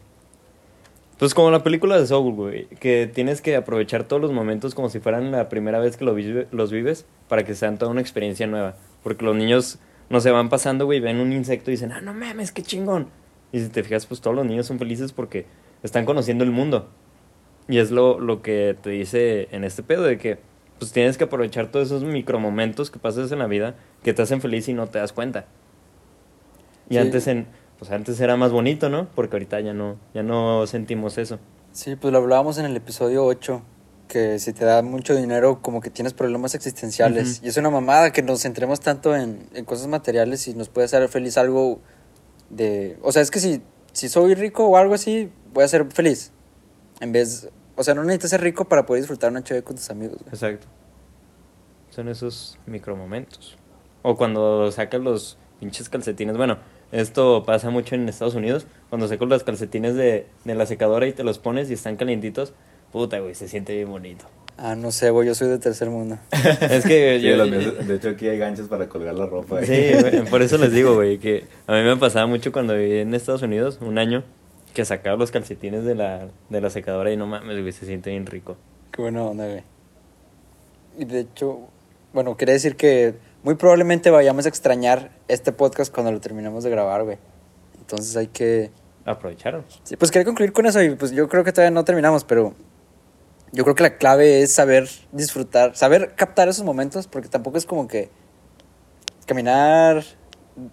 [1.18, 2.66] pues como la película de Soul, güey.
[2.80, 6.14] Que tienes que aprovechar todos los momentos como si fueran la primera vez que lo
[6.14, 8.76] vive- los vives para que sean toda una experiencia nueva.
[9.02, 12.14] Porque los niños no se van pasando, güey, ven un insecto y dicen, ah, no
[12.14, 13.08] mames, qué chingón.
[13.52, 15.46] Y si te fijas, pues todos los niños son felices porque
[15.82, 16.88] están conociendo el mundo.
[17.68, 20.38] Y es lo, lo que te dice en este pedo de que
[20.78, 24.40] pues tienes que aprovechar todos esos micromomentos que pasas en la vida que te hacen
[24.40, 25.44] feliz y no te das cuenta.
[26.88, 26.98] Y Sí.
[26.98, 27.46] antes en,
[27.78, 29.08] pues antes era más bonito, ¿no?
[29.14, 31.38] Porque ahorita ya no, ya no sentimos eso.
[31.72, 33.62] Sí, pues lo hablábamos en el episodio 8,
[34.08, 37.36] que si te da mucho dinero como que tienes problemas existenciales.
[37.38, 37.46] Ujú.
[37.46, 40.86] Y es una mamada que nos centremos tanto en, en cosas materiales y nos puede
[40.86, 41.78] hacer feliz algo
[42.50, 42.98] de...
[43.02, 46.32] O sea, es que si, si soy rico o algo así, voy a ser feliz.
[47.00, 47.48] En vez...
[47.76, 50.18] O sea, no necesitas ser rico para poder disfrutar una chévere con tus amigos.
[50.26, 50.66] Exacto.
[51.88, 53.56] Son esos micromomentos.
[54.02, 56.36] O cuando sacas los pinches calcetines.
[56.36, 56.58] Bueno,
[56.92, 58.66] esto pasa mucho en Estados Unidos.
[58.90, 62.52] Cuando sacas los calcetines de, de la secadora y te los pones y están calientitos.
[62.92, 64.26] Puta, güey, se siente bien bonito.
[64.62, 66.18] Ah, no sé, güey, yo soy de tercer mundo.
[66.60, 67.46] Es que Sí, yo...
[67.46, 69.64] de hecho, aquí hay ganchos para colgar la ropa.
[69.64, 72.98] Sí, güey, por eso les digo, güey, que a mí me pasaba mucho cuando viví
[72.98, 74.22] en Estados Unidos, un año,
[74.74, 78.10] que sacaba los calcetines de la, de la secadora y no mames, güey, se siente
[78.10, 78.58] bien rico.
[78.92, 79.62] Qué buena onda, güey.
[80.98, 81.60] Y de hecho,
[82.12, 86.70] bueno, quería decir que muy probablemente vayamos a extrañar este podcast cuando lo terminemos de
[86.70, 87.16] grabar, güey.
[87.78, 88.70] Entonces hay que...
[89.06, 89.64] Aprovecharon.
[89.84, 92.54] Sí, pues quería concluir con eso y pues yo creo que todavía no terminamos, pero
[93.52, 97.66] yo creo que la clave es saber disfrutar, saber captar esos momentos, porque tampoco es
[97.66, 98.10] como que
[99.26, 100.02] caminar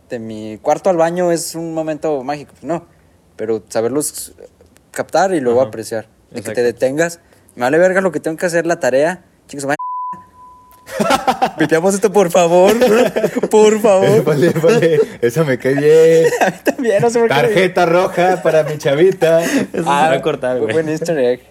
[0.09, 2.85] de mi cuarto al baño es un momento mágico, pues no,
[3.35, 4.33] pero saberlos
[4.91, 7.19] captar y luego Ajá, apreciar, de que te detengas,
[7.55, 9.77] me vale verga lo que tengo que hacer la tarea, chicos, vaya-
[11.57, 12.73] Piteamos esto por favor,
[13.51, 14.23] por favor.
[14.23, 16.31] Vale, vale, esa me cae bien.
[16.41, 17.33] A mí también, no sé por qué.
[17.35, 19.43] Tarjeta roja para mi chavita.
[19.43, 20.73] Eso se va a cortar, muy güey.
[20.73, 21.41] buen easter egg.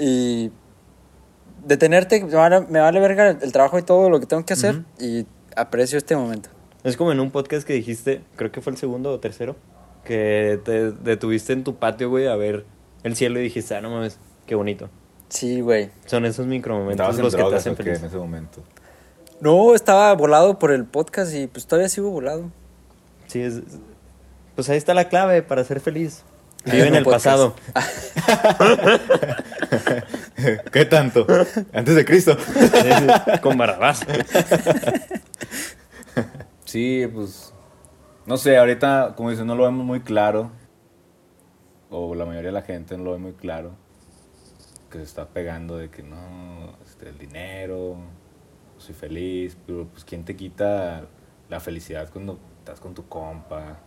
[0.00, 0.50] Y
[1.64, 4.82] detenerte, me vale, me vale verga el trabajo y todo lo que tengo que hacer
[4.98, 6.48] y aprecio este momento.
[6.84, 9.56] Es como en un podcast que dijiste, creo que fue el segundo o tercero,
[10.04, 12.64] que te detuviste en tu patio, güey, a ver
[13.02, 14.88] el cielo y dijiste, ah, no mames, qué bonito.
[15.28, 15.90] Sí, güey.
[16.06, 17.98] Son esos micromomentos los que te hacen feliz.
[17.98, 18.62] en ese momento.
[19.40, 22.50] No, estaba volado por el podcast y pues todavía sigo volado.
[23.26, 23.60] Sí, es,
[24.54, 26.24] pues ahí está la clave para ser feliz.
[26.64, 27.24] Vive en el podcast.
[27.24, 27.54] pasado.
[30.72, 31.26] ¿Qué tanto?
[31.72, 32.36] Antes de Cristo.
[33.42, 34.04] Con Barrabás.
[36.64, 37.54] Sí, pues.
[38.26, 40.50] No sé, ahorita, como dices, no lo vemos muy claro.
[41.88, 43.72] O la mayoría de la gente no lo ve muy claro.
[44.90, 47.96] Que se está pegando de que no, este, el dinero,
[48.76, 49.56] soy feliz.
[49.66, 51.06] Pero, pues, ¿quién te quita
[51.48, 53.78] la felicidad cuando estás con tu compa?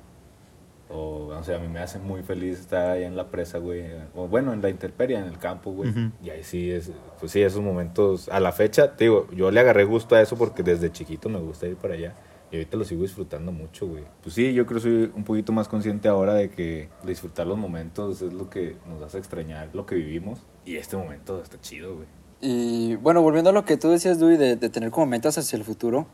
[0.89, 3.85] O, no sé, a mí me hace muy feliz estar ahí en la presa, güey.
[4.15, 5.89] O bueno, en la intemperie, en el campo, güey.
[5.89, 6.11] Ujú.
[6.23, 8.29] Y ahí sí, es, pues sí, esos momentos.
[8.29, 11.39] A la fecha, te digo, yo le agarré gusto a eso porque desde chiquito me
[11.39, 12.15] gusta ir para allá.
[12.51, 14.03] Y ahorita lo sigo disfrutando mucho, güey.
[14.21, 17.57] Pues sí, yo creo que soy un poquito más consciente ahora de que disfrutar los
[17.57, 20.39] momentos es lo que nos hace extrañar lo que vivimos.
[20.63, 22.07] Y este momento está chido, güey.
[22.41, 25.57] Y bueno, volviendo a lo que tú decías, Dewey, de, de tener como metas hacia
[25.57, 26.05] el futuro,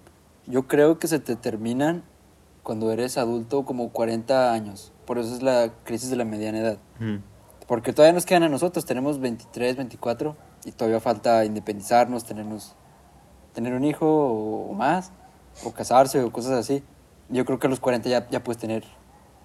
[0.47, 2.03] yo creo que se te terminan
[2.63, 4.91] cuando eres adulto como 40 años.
[5.05, 6.77] Por eso es la crisis de la mediana edad.
[6.99, 7.19] Ujú.
[7.67, 10.35] Porque todavía nos quedan a nosotros, tenemos 23, 24
[10.65, 12.75] y todavía falta independizarnos, tenernos,
[13.53, 15.11] tener un hijo o, o más,
[15.63, 16.83] o casarse o cosas así.
[17.29, 18.83] Yo creo que a los 40 ya, ya puedes tener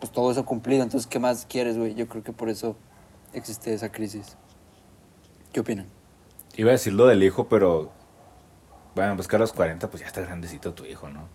[0.01, 1.95] pues todo eso cumplido, entonces ¿qué más quieres, güey?
[1.95, 2.77] Yo creo que por eso
[3.33, 4.37] existe esa crisis.
[5.53, 5.87] ¿Qué opinan?
[6.57, 7.93] Iba a decir lo del hijo, pero.
[8.95, 11.29] Bueno, pues que a los 40, pues ya está grandecito tu hijo, ¿no?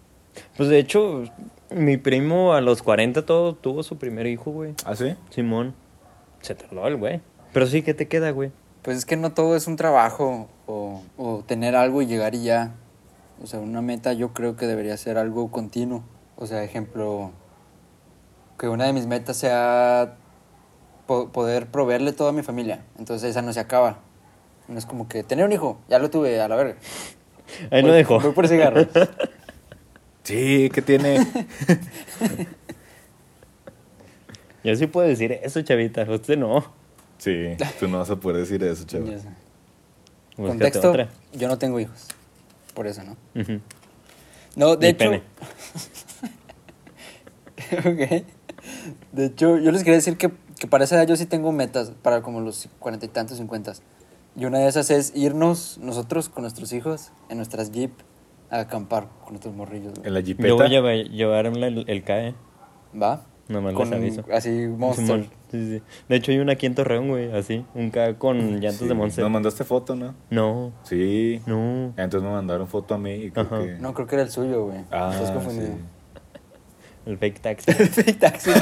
[0.55, 1.23] Pues de hecho,
[1.72, 4.74] mi primo a los 40 todo tuvo su primer hijo, güey.
[4.86, 5.15] ¿Ah, sí?
[5.30, 5.74] Simón.
[6.41, 7.22] Se tardó el güey.
[7.53, 8.51] Pero sí, ¿qué te queda, güey?
[8.82, 12.43] Pues es que no todo es un trabajo o, o tener algo y llegar y
[12.43, 12.74] ya.
[13.43, 16.03] O sea, una meta yo creo que debería ser algo continuo.
[16.38, 17.32] O sea, ejemplo,
[18.57, 20.15] que una de mis metas sea
[21.07, 22.84] po- poder proveerle todo a mi familia.
[22.97, 23.99] Entonces esa no se acaba.
[24.67, 26.76] No es como que tener un hijo, ya lo tuve a la verga.
[27.72, 28.20] Ahí no dejó.
[28.20, 28.88] Voy por cigarros.
[30.24, 31.26] Sí, ¿qué tiene?
[34.63, 36.03] Yo sí puedo decir eso, chavita.
[36.03, 36.65] Usted no.
[37.17, 38.86] sí, tú no vas a poder decir eso.
[38.86, 39.28] Búscate
[40.36, 41.09] Contexto, otra.
[41.34, 42.07] yo no tengo hijos.
[42.74, 43.15] Por eso, ¿no?
[44.55, 44.97] No, de Ni hecho.
[44.97, 45.24] pene.
[47.80, 48.24] ok.
[49.11, 51.91] De hecho, yo les quería decir que, que para esa edad yo sí tengo metas,
[52.01, 53.82] para como los cuarenta y tantos, cincuentas.
[54.36, 57.91] Y una de esas es irnos nosotros con nuestros hijos en nuestras jeep
[58.49, 59.93] a acampar con nuestros morrillos.
[59.95, 60.07] güey.
[60.07, 60.47] En la jipeta.
[60.49, 62.33] Yo voy a llevar, llevarme el, el CAE.
[63.01, 63.21] ¿Va?
[63.47, 64.23] Nomás con les aviso.
[64.31, 65.25] así monster.
[65.49, 65.81] Sí, sí.
[66.07, 67.65] De hecho, hay una aquí en Torreón, güey, así.
[67.73, 69.23] Un K con llantas Sí, de Monster.
[69.23, 70.13] Nos mandaste foto, ¿no?
[70.29, 71.41] No, Sí.
[71.47, 71.85] no.
[71.97, 73.77] Entonces me mandaron foto a mí y creo que...
[73.79, 74.77] No, creo que era el suyo, güey.
[74.91, 75.67] Ah, Estás confundido.
[75.69, 75.73] sí.
[77.07, 77.71] El fake taxi.
[77.73, 78.51] Fake taxi.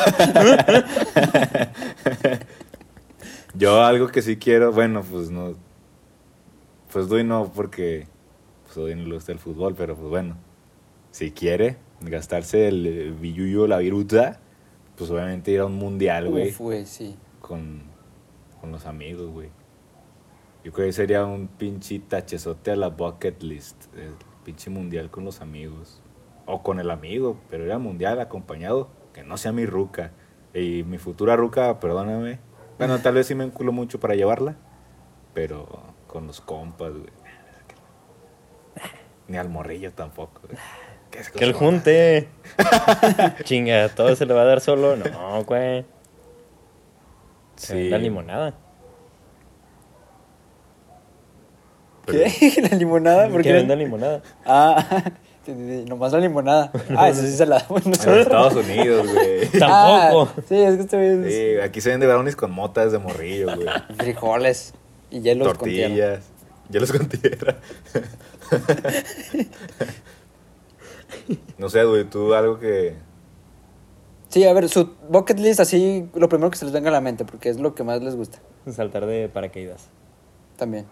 [3.56, 5.54] Yo algo que sí quiero, bueno, pues no...
[6.92, 8.08] Pues doy no porque...
[8.84, 10.36] Hoy no le gusta el fútbol, pero pues bueno.
[11.12, 14.40] Si quiere, gastarse el eh, billuyo, la viruta,
[14.96, 17.16] pues obviamente ir a un mundial, güey, güey, sí.
[17.40, 17.82] con,
[18.60, 19.50] con los amigos, güey.
[20.64, 24.14] Yo creo que sería un pinche tachezote a la bucket list, el
[24.44, 26.02] pinche mundial con los amigos.
[26.46, 30.12] O con el amigo, pero ir al mundial acompañado, que no sea mi ruca.
[30.54, 32.40] Y mi futura ruca, perdóname.
[32.78, 34.56] Bueno, tal vez sí me enculo mucho para llevarla,
[35.34, 35.68] pero
[36.08, 37.17] con los compas, güey.
[39.28, 40.58] Ni al morrillo tampoco, güey.
[41.12, 42.28] ¿Qué es Que el junte.
[43.44, 44.96] Chinga, todo se le va a dar solo.
[44.96, 45.86] No, güey.
[47.56, 47.90] Sí.
[47.90, 48.54] La limonada.
[52.06, 52.62] ¿Qué?
[52.72, 53.28] ¿La limonada?
[53.30, 53.52] ¿Por qué?
[53.54, 54.22] venda limonada.
[54.46, 55.04] Ah,
[55.88, 56.72] nomás la limonada.
[56.96, 58.18] Ah, eso sí se la damos En nosotros.
[58.20, 59.48] Estados Unidos, güey.
[59.60, 60.32] Tampoco.
[60.38, 63.00] Ah, sí, es que este güey es Sí, aquí se vende brownies con motas de
[63.00, 63.68] morrillo, güey.
[63.98, 64.74] frijoles
[65.10, 65.88] y hielos con tierra.
[65.90, 66.24] Tortillas.
[66.70, 67.56] Ya los con tierra.
[71.58, 72.96] no sé, güey, tú algo que...
[74.30, 77.02] Sí, a ver, su bucket list así, lo primero que se les venga a la
[77.02, 78.40] mente, porque es lo que más les gusta
[78.70, 79.90] Saltar de paracaídas.
[80.58, 80.86] también.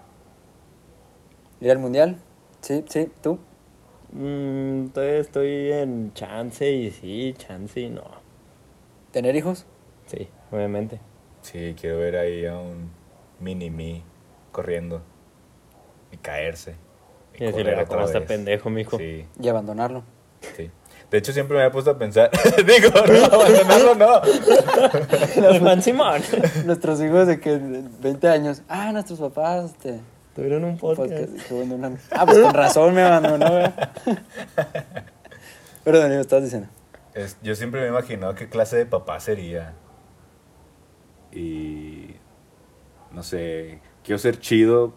[1.59, 2.17] Ir al mundial,
[2.61, 3.39] sí, sí, tú.
[4.13, 8.03] Mm, todavía estoy en chance y sí, chance y no.
[9.11, 9.65] Tener hijos.
[10.05, 10.99] Sí, obviamente.
[11.41, 12.89] Sí, quiero ver ahí a un
[13.39, 14.03] mini-me
[14.51, 15.01] corriendo
[16.11, 16.75] y caerse.
[17.39, 18.27] Y decirle, "¿Cómo está vez".
[18.27, 18.97] pendejo, mijo?
[18.97, 20.03] Sí, Y abandonarlo.
[20.55, 20.69] sí.
[21.11, 22.31] De hecho, siempre me había puesto a pensar...
[22.65, 24.21] Digo, no, abandonarlo no.
[25.41, 26.21] Los Simón.
[26.65, 29.99] Nuestros hijos de que en 20 años, ah, nuestros papás, este,
[30.35, 31.11] Tuvieron un podcast.
[31.11, 31.99] podcast, que.
[32.11, 33.71] Ah, pues con razón me abandonó, güey.
[35.83, 36.67] Pero Daniel, estás diciendo.
[37.13, 39.73] Es- yo siempre me he imaginado qué clase de papá sería.
[41.31, 42.15] Y.
[43.11, 43.79] No sé.
[44.03, 44.93] Quiero ser chido.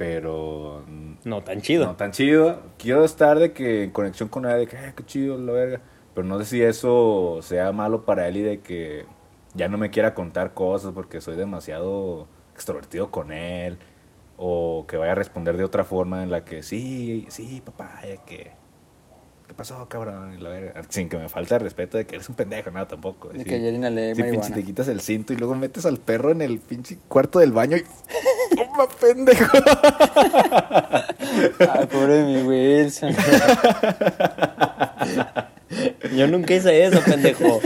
[0.00, 0.82] Pero.
[1.24, 1.84] No tan chido.
[1.84, 2.58] No tan chido.
[2.78, 5.80] Quiero estar de que en conexión con él, de que, "Ay, qué chido, la verga.
[6.14, 9.04] Pero no sé si eso sea malo para él y de que
[9.52, 13.76] ya no me quiera contar cosas porque soy demasiado extrovertido con él.
[14.38, 18.16] O que vaya a responder de otra forma en la que, sí, sí, papá, ya
[18.24, 18.52] que.
[19.48, 20.32] ¿Qué pasó, cabrón?
[20.32, 20.82] Y la verga.
[20.88, 23.28] Sin que me falte el respeto de que eres un pendejo, nada, tampoco.
[23.28, 23.44] De Sí.
[23.44, 26.40] que ayer inhalé Sí, pinche, te quitas el cinto y luego metes al perro en
[26.40, 27.82] el pinche cuarto del baño y.
[28.80, 29.58] ¡Toma, pendejo!
[31.58, 33.14] Ay, pobre de mi Wilson.
[36.16, 37.60] Yo nunca hice eso, pendejo.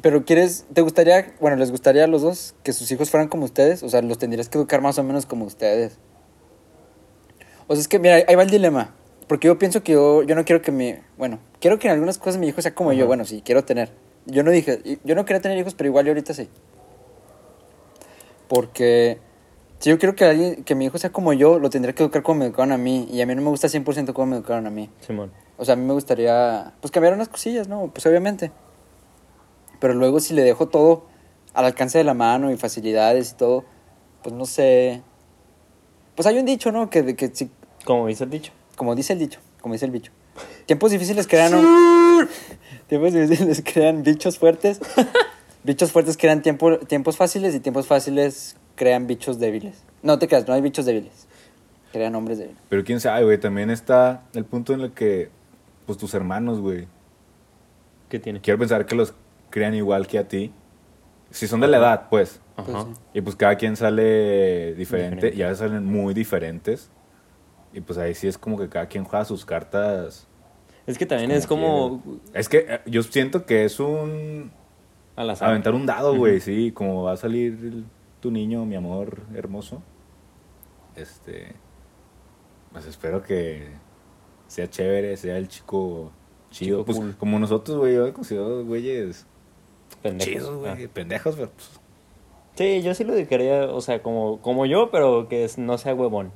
[0.00, 3.44] Pero quieres, ¿te gustaría, bueno, les gustaría a los dos que sus hijos fueran como
[3.44, 3.82] ustedes?
[3.82, 5.98] O sea, los tendrías que educar más o menos como ustedes.
[7.66, 8.94] O sea, es que, mira, ahí va el dilema.
[9.26, 12.18] Porque yo pienso que yo, yo no quiero que mi, bueno, quiero que en algunas
[12.18, 13.06] cosas mi hijo sea como yo.
[13.06, 13.90] Bueno, sí, quiero tener.
[14.26, 16.48] Yo no dije, yo no quería tener hijos, pero igual yo ahorita sí.
[18.50, 19.20] Porque
[19.78, 22.24] si yo quiero que, alguien, que mi hijo sea como yo, lo tendría que educar
[22.24, 23.06] como me educaron a mí.
[23.08, 24.90] Y a mí no me gusta 100% como me educaron a mí.
[25.06, 25.30] Simón.
[25.56, 27.86] O sea, a mí me gustaría, pues cambiar unas cosillas, ¿no?
[27.94, 28.50] Pues obviamente.
[29.78, 31.04] Pero luego si le dejo todo
[31.54, 33.64] al alcance de la mano y facilidades y todo,
[34.24, 35.02] pues no sé.
[36.16, 36.90] Pues hay un dicho, ¿no?
[36.90, 37.50] Que, que si,
[37.84, 38.52] Como dice el dicho.
[38.74, 40.10] como dice el dicho, como dice el bicho.
[40.66, 42.28] Tiempos difíciles crean un-
[42.88, 44.80] tiempos difíciles crean bichos fuertes.
[45.64, 49.84] bichos fuertes crean tiempo, tiempos fáciles y tiempos fáciles crean bichos débiles.
[50.02, 51.26] No te creas, no hay bichos débiles.
[51.92, 52.60] Crean hombres débiles.
[52.68, 53.38] Pero quién sabe, güey.
[53.38, 55.30] También está el punto en el que,
[55.86, 56.86] pues tus hermanos, güey.
[58.08, 58.40] ¿Qué tiene?
[58.40, 59.14] Quiero pensar que los
[59.50, 60.52] crean igual que a ti.
[61.30, 62.40] Si son de la edad, pues.
[62.56, 62.84] Pues Ajá.
[62.84, 63.00] sí.
[63.14, 65.36] Y pues cada quien sale diferente, Diferente.
[65.38, 66.90] y a veces salen muy diferentes.
[67.72, 70.26] Y pues ahí sí es como que cada quien juega sus cartas.
[70.86, 72.20] Es que también como es como quiere.
[72.40, 74.50] Es que eh, yo siento que es un.
[75.16, 75.48] Al azar.
[75.50, 76.72] Aventar un dado, güey, sí.
[76.72, 77.84] Como va a salir el-
[78.20, 79.82] tu niño, mi amor hermoso.
[80.96, 81.54] Este.
[82.72, 83.68] Pues espero que
[84.46, 86.12] sea chévere, sea el chico
[86.50, 86.78] chido.
[86.78, 87.16] Chico pues cool.
[87.16, 89.26] como nosotros, güey, yo he considerado güeyes
[90.02, 90.32] Pendejos.
[90.32, 90.84] chidos, güey.
[90.84, 90.88] Ah.
[90.92, 91.70] Pendejos, pero pues.
[92.56, 96.32] Sí, yo sí lo dejaría, o sea, como, como yo, pero que no sea huevón.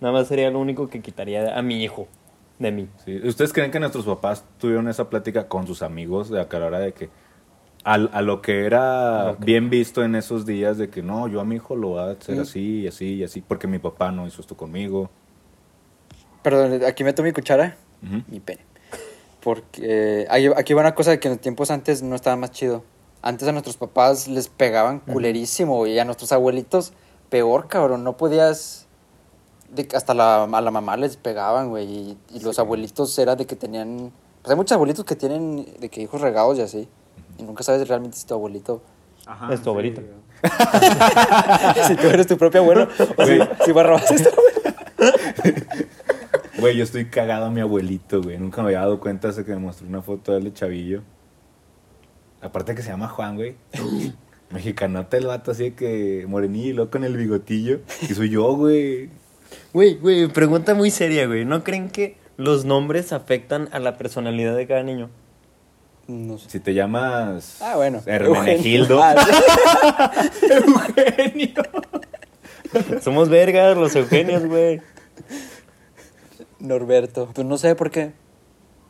[0.00, 2.08] Nada más sería lo único que quitaría a mi hijo
[2.58, 2.88] de mí.
[3.04, 3.16] Sí.
[3.24, 6.66] ¿Ustedes creen que nuestros papás tuvieron esa plática con sus amigos de acá a la
[6.66, 7.10] hora de que
[7.84, 9.44] al- a, lo que era Ok.
[9.44, 12.10] bien visto en esos días de que no, yo a mi hijo lo voy a
[12.12, 12.40] hacer Sí.
[12.40, 15.10] así y así y así porque mi papá no hizo esto conmigo?
[16.42, 17.76] Perdón, aquí meto mi cuchara.
[18.02, 18.22] Ujú.
[18.28, 18.64] mi pene.
[19.40, 22.50] Porque hay- aquí va una cosa de que en los tiempos antes no estaba más
[22.50, 22.82] chido.
[23.22, 26.92] Antes a nuestros papás les pegaban culerísimo y a nuestros abuelitos
[27.30, 28.02] peor, cabrón.
[28.04, 28.86] No podías...
[29.94, 31.86] hasta la, a la mamá les pegaban, güey.
[31.88, 34.12] Y, y los abuelitos era de que tenían...
[34.42, 36.88] Pues hay muchos abuelitos que tienen de que hijos regados y así.
[37.38, 38.82] Y nunca sabes realmente si tu abuelito...
[39.50, 40.02] es tu abuelito.
[41.86, 44.52] si tú eres tu propio abuelo o si, si Barrabás es tu abuelo.
[46.58, 48.38] Güey, yo estoy cagado a mi abuelito, güey.
[48.38, 51.02] Nunca me había dado cuenta hasta que me mostró una foto de él de chavillo.
[52.40, 53.56] Aparte que se llama Juan, güey.
[54.50, 57.80] Mexicanote el vato así de que morenillo, con el bigotillo.
[58.02, 59.10] Y soy yo, güey.
[59.72, 61.44] Güey, güey, pregunta muy seria, güey.
[61.44, 65.10] ¿No creen que los nombres afectan a la personalidad de cada niño?
[66.08, 66.50] No sé.
[66.50, 68.00] Si te llamas Ah, bueno.
[68.06, 69.00] Hermenegildo.
[69.02, 70.12] Ah.
[70.42, 71.62] Eugenio.
[73.00, 74.80] Somos vergas, los Eugenios, güey.
[76.58, 77.28] Norberto.
[77.34, 78.12] Pues no sé por qué.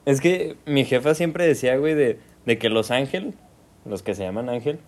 [0.05, 3.35] Es que mi jefa siempre decía, güey, de, de que los ángel,
[3.85, 4.81] los que se llaman ángel,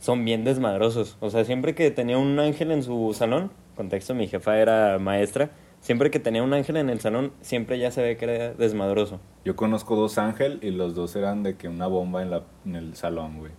[0.00, 1.16] son bien desmadrosos.
[1.20, 5.50] O sea, siempre que tenía un ángel en su salón, contexto, mi jefa era maestra,
[5.82, 9.20] siempre que tenía un ángel en el salón, siempre ya se ve que era desmadroso.
[9.44, 12.76] Yo conozco dos ángel y los dos eran de que una bomba en, la, en
[12.76, 13.52] el salón, güey.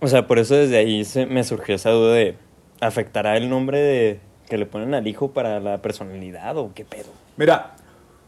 [0.00, 2.36] O sea, por eso desde ahí se me surgió esa duda de,
[2.80, 7.10] ¿afectará el nombre de que le ponen al hijo para la personalidad o qué pedo?
[7.36, 7.74] Mira,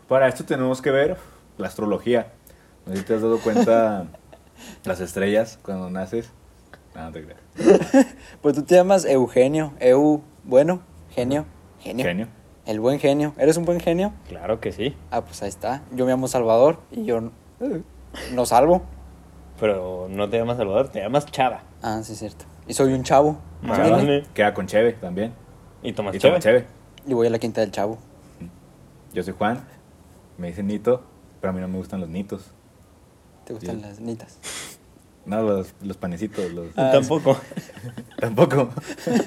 [0.09, 1.17] para esto tenemos que ver
[1.59, 2.33] la astrología.
[2.87, 4.07] No sé si te has dado cuenta
[4.85, 6.31] las estrellas cuando naces.
[6.95, 7.41] No, no te creas.
[8.43, 9.75] Pues tú te llamas Eugenio.
[9.81, 10.81] Eu, bueno,
[11.11, 11.47] genio.
[11.81, 12.05] Genio.
[12.05, 12.40] Genio.
[12.71, 13.35] El buen genio.
[13.37, 14.13] ¿Eres un buen genio?
[14.29, 15.83] Claro que sí, Ah, pues ahí está.
[15.93, 17.19] Yo me llamo Salvador y yo
[17.61, 17.83] eh,
[18.33, 18.83] no salvo.
[19.59, 21.63] pero no te llamas Salvador, te llamas Chava.
[21.83, 22.45] Ah, sí, es cierto.
[22.69, 23.39] Y soy un chavo.
[23.61, 23.91] ¿me Chava.
[23.97, 24.25] Vale.
[24.35, 25.33] Queda con Cheve también.
[25.83, 26.35] Y tomas Y Chava.
[26.35, 26.65] toma Cheve.
[27.09, 27.99] Y voy a la quinta del chavo.
[29.13, 29.65] Yo soy Juan.
[30.39, 31.03] Me dicen Nito,
[31.41, 32.53] pero a mí no me gustan los nitos.
[33.47, 33.83] ¿Te gustan Sí.
[33.83, 34.39] las nitas?
[35.27, 36.69] No, los, los panecitos, los...
[36.79, 37.37] Ah, Tampoco,
[38.21, 38.69] Tampoco.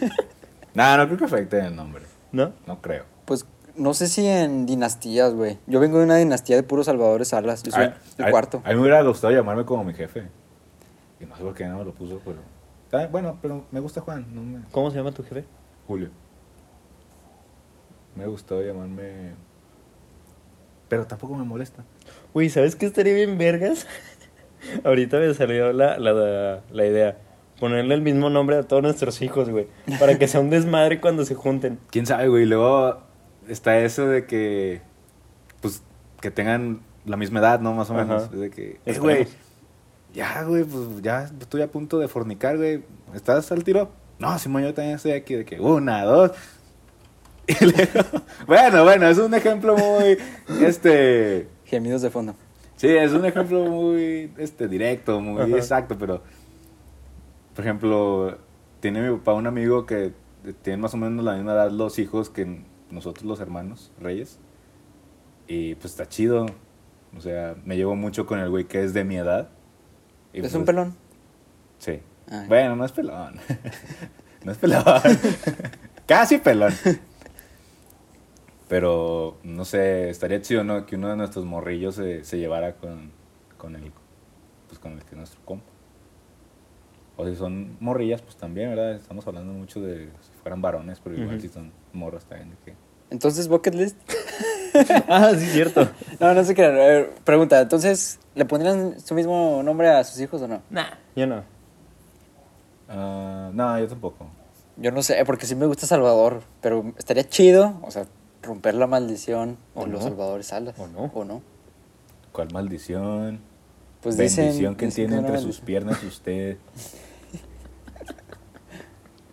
[0.75, 2.05] no, no creo que afecte el nombre.
[2.31, 2.53] ¿no?
[2.65, 3.11] No creo.
[3.25, 3.45] Pues
[3.75, 5.57] no sé si en dinastías, güey.
[5.67, 7.63] Yo vengo de una dinastía de puros salvadores Salas.
[7.63, 8.61] Yo soy A- el a- cuarto.
[8.63, 10.27] A mí me hubiera gustado llamarme como mi jefe.
[11.19, 12.37] Y no sé por qué no me lo puso, pero...
[12.91, 14.59] Ah, bueno, pero me gusta Juan, no me...
[14.71, 15.45] ¿Cómo se llama tu jefe?
[15.87, 16.09] Julio.
[18.15, 19.31] Me gustó llamarme...
[20.89, 21.83] Pero tampoco me molesta.
[22.33, 23.87] Güey, ¿sabes qué estaría bien vergas?
[24.83, 27.17] Ahorita me salió la, la, la idea.
[27.59, 29.67] Ponerle el mismo nombre a todos nuestros hijos, güey.
[29.99, 31.79] Para que sea un desmadre cuando se junten.
[31.89, 32.45] ¿Quién sabe, güey?
[32.45, 32.99] Luego
[33.47, 34.81] está eso de que...
[35.61, 35.81] Pues
[36.21, 37.73] que tengan la misma edad, ¿no?
[37.73, 38.23] Más o menos.
[38.23, 38.35] Ajá.
[38.35, 38.79] De que...
[38.85, 39.27] Eh, güey.
[40.13, 42.83] Ya, güey, pues ya estoy a punto de fornicar, güey.
[43.13, 43.89] ¿Estás al tiro?
[44.19, 46.31] No, Simón, yo también estoy aquí de que una, dos.
[47.47, 50.17] Y luego- bueno, bueno, es un ejemplo muy,
[50.61, 52.35] este, Gemidos de fondo.
[52.77, 55.57] sí, es un ejemplo muy, este, directo, muy Ajá.
[55.57, 56.21] exacto, pero,
[57.53, 58.37] por ejemplo,
[58.79, 60.13] tiene mi papá un amigo que
[60.61, 62.61] tiene más o menos la misma edad los hijos que
[62.93, 64.39] nosotros los hermanos, Reyes,
[65.47, 66.45] y pues está chido,
[67.17, 69.49] o sea, me llevo mucho con el güey que es de mi edad.
[70.33, 70.95] y, ¿Es pues, un pelón?
[71.77, 71.99] Sí.
[72.29, 72.45] Ah.
[72.47, 73.35] Bueno, no es pelón.
[74.43, 74.83] no es pelón.
[76.07, 76.73] Casi pelón.
[78.67, 80.85] Pero, no sé, estaría chido, ¿no?
[80.85, 83.11] Que uno de nuestros morrillos se, se llevara con,
[83.57, 83.91] con el,
[84.67, 85.73] pues con el que es nuestro compa.
[87.15, 88.95] O si son morrillas, pues también, ¿verdad?
[88.95, 92.49] Estamos hablando mucho de si fueran varones, pero igual si son morros también.
[92.49, 92.73] De que...
[93.13, 93.95] Entonces, bucket list.
[95.07, 95.87] ah, sí, cierto.
[96.19, 96.65] No, no sé qué.
[96.65, 100.61] A ver, pregunta, entonces, ¿le pondrían su mismo nombre a sus hijos o no?
[100.69, 101.43] Nah, yo no.
[102.89, 104.25] Ah, no, yo tampoco.
[104.77, 108.07] Yo no sé, porque sí me gusta Salvador, pero estaría chido, o sea,
[108.41, 110.07] romper la maldición ¿O de los no?
[110.07, 110.79] Salvadores Salas.
[110.79, 111.11] ¿O no?
[111.13, 111.41] ¿O no?
[112.31, 113.41] ¿Cuál maldición?
[114.01, 114.45] Pues dicen...
[114.45, 116.57] Bendición que dicen tiene entre sus piernas usted.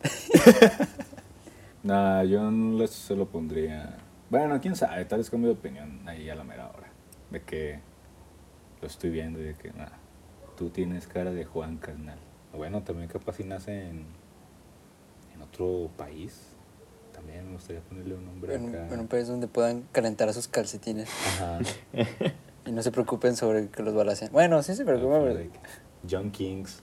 [1.83, 3.97] nah, yo no les- se lo pondría.
[4.31, 6.89] Bueno, quién sabe, tal vez cambio de opinión ahí a la mera hora.
[7.31, 7.81] De que
[8.81, 9.99] lo estoy viendo y de que, nada,
[10.57, 12.19] tú tienes cara de Juan carnal.
[12.57, 14.05] Bueno, también capaz si nace en,
[15.35, 16.47] en otro país.
[17.13, 18.89] También me gustaría ponerle un nombre En, acá.
[18.95, 21.59] en un país donde puedan calentar sus calcetines Ajá.
[22.67, 24.31] y no se preocupen sobre que los balacen.
[24.33, 25.29] Bueno, sí se pero...
[25.35, 25.59] Like,
[26.09, 26.83] John Kings.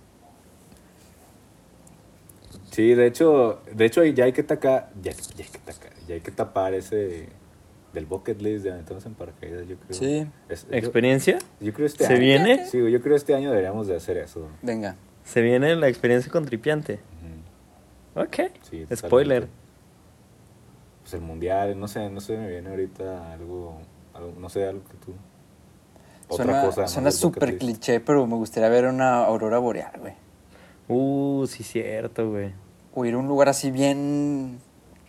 [2.72, 6.16] Sí, de hecho, de hecho ya hay que tacar, ya, ya hay que tacar, ya
[6.16, 7.30] hay que tapar ese
[7.94, 9.98] del bucket list de aventarnos en paracaídas, yo creo.
[9.98, 10.28] Sí.
[10.50, 11.40] Es- yo, ¿Experiencia?
[11.60, 12.20] yo creo este ¿Se año.
[12.20, 12.66] viene?
[12.66, 14.48] Sí, yo creo este año deberíamos de hacer eso.
[14.62, 14.96] Venga.
[15.24, 17.00] Se viene la experiencia con tripiante.
[18.16, 18.22] Ujú.
[18.24, 18.36] Ok.
[18.64, 18.96] Sí, totalmente.
[18.96, 19.48] Spoiler.
[21.02, 23.80] Pues el mundial, no sé, no sé, me viene ahorita algo,
[24.14, 25.14] algo no sé, algo que tú.
[26.30, 26.88] Otra suena cosa.
[26.88, 30.14] suena súper cliché, pero me gustaría ver una aurora boreal, güey.
[30.88, 32.54] Uh, sí, cierto, güey.
[32.94, 34.60] O ir a un lugar así bien...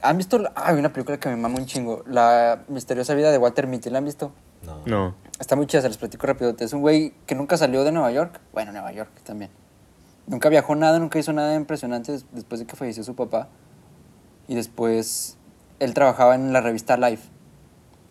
[0.02, 0.38] ¿Han visto?
[0.54, 2.04] Ah, hay una película que me mama un chingo.
[2.06, 4.32] La misteriosa vida de Walter Mitty, ¿la han visto?
[4.64, 4.82] No.
[4.86, 5.14] No.
[5.40, 6.54] Está muy chida, se los platico rápido.
[6.58, 8.40] Es un güey que nunca salió de Nueva York.
[8.52, 9.50] Bueno, Nueva York también.
[10.26, 13.48] Nunca viajó nada, nunca hizo nada impresionante des- después de que falleció su papá.
[14.46, 15.36] Y después
[15.80, 17.28] él trabajaba en la revista Life.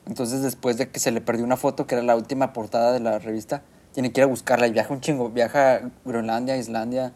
[0.08, 3.00] Entonces, después de que se le perdió una foto, que era la última portada de
[3.02, 3.62] la revista,
[3.94, 5.30] tiene que ir a buscarla y viaja un chingo.
[5.30, 7.14] Viaja a Groenlandia, Islandia,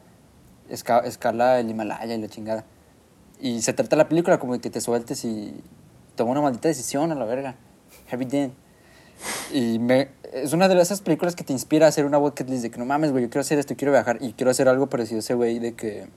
[0.71, 2.65] esca- escala el Himalaya y la chingada.
[3.39, 5.61] Y se trata la película como de que te sueltes y
[6.15, 7.55] toma una maldita decisión a la verga.
[8.07, 8.53] Heavy Dean.
[9.53, 12.63] Y me, es una de esas películas que te inspira a hacer una bucket list
[12.63, 14.87] de que no mames, güey, yo quiero hacer esto, quiero viajar y quiero hacer algo
[14.89, 16.07] parecido a ese güey de que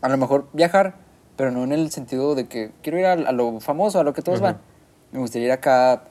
[0.00, 0.94] a lo mejor viajar,
[1.36, 4.14] pero no en el sentido de que quiero ir a, a lo famoso, a lo
[4.14, 4.52] que todos Ajá.
[4.52, 4.60] van.
[5.12, 6.04] Me gustaría ir acá a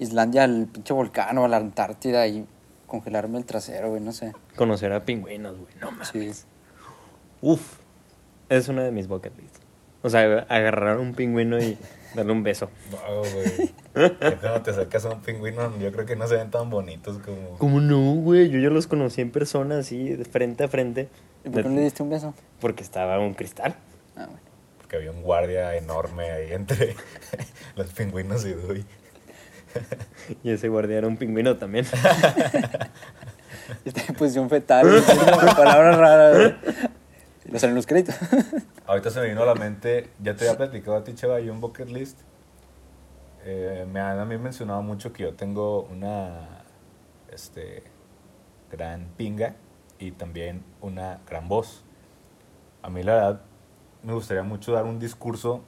[0.00, 2.46] Islandia, al pinche volcán o a la Antártida y
[2.86, 4.32] congelarme el trasero, güey, no sé.
[4.56, 5.72] Conocer a pingüinos, güey.
[5.80, 6.08] No mames.
[6.08, 6.30] Sí.
[7.42, 7.78] Uf.
[8.48, 9.60] Es una de mis bucket lists.
[10.02, 11.78] O sea, agarrar a un pingüino y
[12.14, 12.70] darle un beso.
[12.90, 14.38] No, güey.
[14.40, 17.58] Cuando te acercas a un pingüino, yo creo que no se ven tan bonitos como.
[17.58, 18.48] ¿Cómo no, güey?
[18.50, 21.08] Yo ya los conocí en persona, así, de frente a frente.
[21.44, 22.34] ¿Y por qué no le diste un beso?
[22.60, 23.74] Porque estaba un cristal.
[24.16, 24.40] Ah, bueno.
[24.78, 26.94] Porque había un guardia enorme ahí entre
[27.76, 28.84] los pingüinos y Dewey.
[30.42, 31.86] Y ese guardia era un pingüino también.
[33.84, 36.54] Está en posición fetal, güey, palabras raras.
[37.50, 38.14] Y No salen los créditos.
[38.86, 41.52] Ahorita se me vino a la mente, ya te había platicado a ti, Cheva, yo
[41.52, 42.20] un bucket list.
[43.44, 46.62] Eh, me han a mí mencionado mucho que yo tengo una
[47.32, 47.82] este,
[48.70, 49.56] gran pinga
[49.98, 51.82] y también una gran voz.
[52.82, 53.40] A mí la verdad
[54.04, 55.64] me gustaría mucho dar un discurso,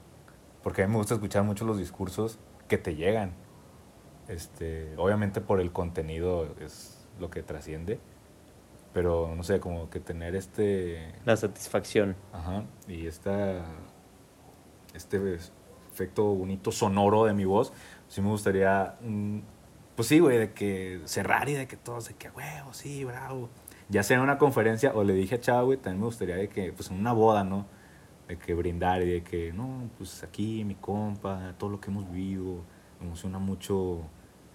[0.63, 3.33] porque a mí me gusta escuchar mucho los discursos que te llegan.
[4.29, 7.99] Este, obviamente por el contenido es lo que trasciende,
[8.93, 11.15] pero no sé, como que tener este...
[11.25, 12.17] La satisfacción.
[12.33, 13.65] Ajá, y esta,
[14.95, 15.39] este
[15.93, 17.73] efecto bonito sonoro de mi voz,
[18.09, 19.39] sí me gustaría, mm,
[19.97, 23.49] pues sí, güey, de que cerrar y de que todos, de que huevo, sí, bravo.
[23.89, 26.49] Ya sea en una conferencia, o le dije a Chava, güey, también me gustaría de
[26.49, 27.67] que, pues en una boda, ¿no?
[28.29, 32.11] De que brindar y de que, no, pues aquí mi compa, todo lo que hemos
[32.11, 32.63] vivido,
[33.01, 34.03] me emociona mucho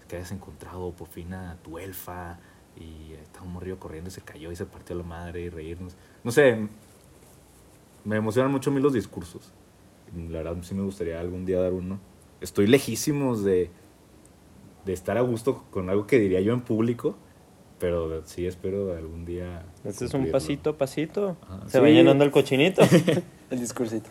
[0.08, 2.38] que hayas encontrado por fin a tu elfa
[2.80, 5.94] y estaba un morrillo corriendo y se cayó y se partió la madre y reírnos.
[6.24, 6.68] No sé,
[8.04, 9.52] me emocionan mucho a mí los discursos.
[10.30, 11.98] La verdad sí me gustaría algún día dar uno.
[12.40, 13.70] Estoy lejísimos de,
[14.86, 17.16] de estar a gusto con algo que diría yo en público,
[17.78, 19.64] pero sí espero algún día.
[19.84, 21.36] Este es un pasito a pasito.
[21.42, 21.68] Ajá.
[21.68, 21.92] Se va Sí.
[21.94, 22.82] llenando el cochinito.
[23.50, 24.10] El discursito.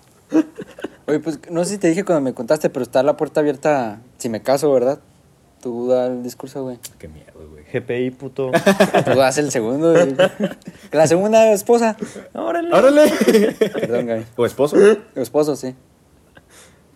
[1.07, 4.01] Oye, pues no sé si te dije cuando me contaste, pero está la puerta abierta
[4.17, 4.99] si me caso, ¿verdad?
[5.67, 6.79] Tú da el discurso, güey.
[6.97, 7.65] Qué miedo, güey.
[7.73, 8.51] GPI, puto.
[9.03, 10.15] Tú das el segundo, güey.
[10.93, 11.97] La segunda esposa.
[12.33, 12.73] Órale.
[12.73, 13.11] ¡Órale!
[13.73, 14.25] Perdón, güey.
[14.37, 14.77] ¿O esposo?
[15.15, 15.75] Esposo, sí.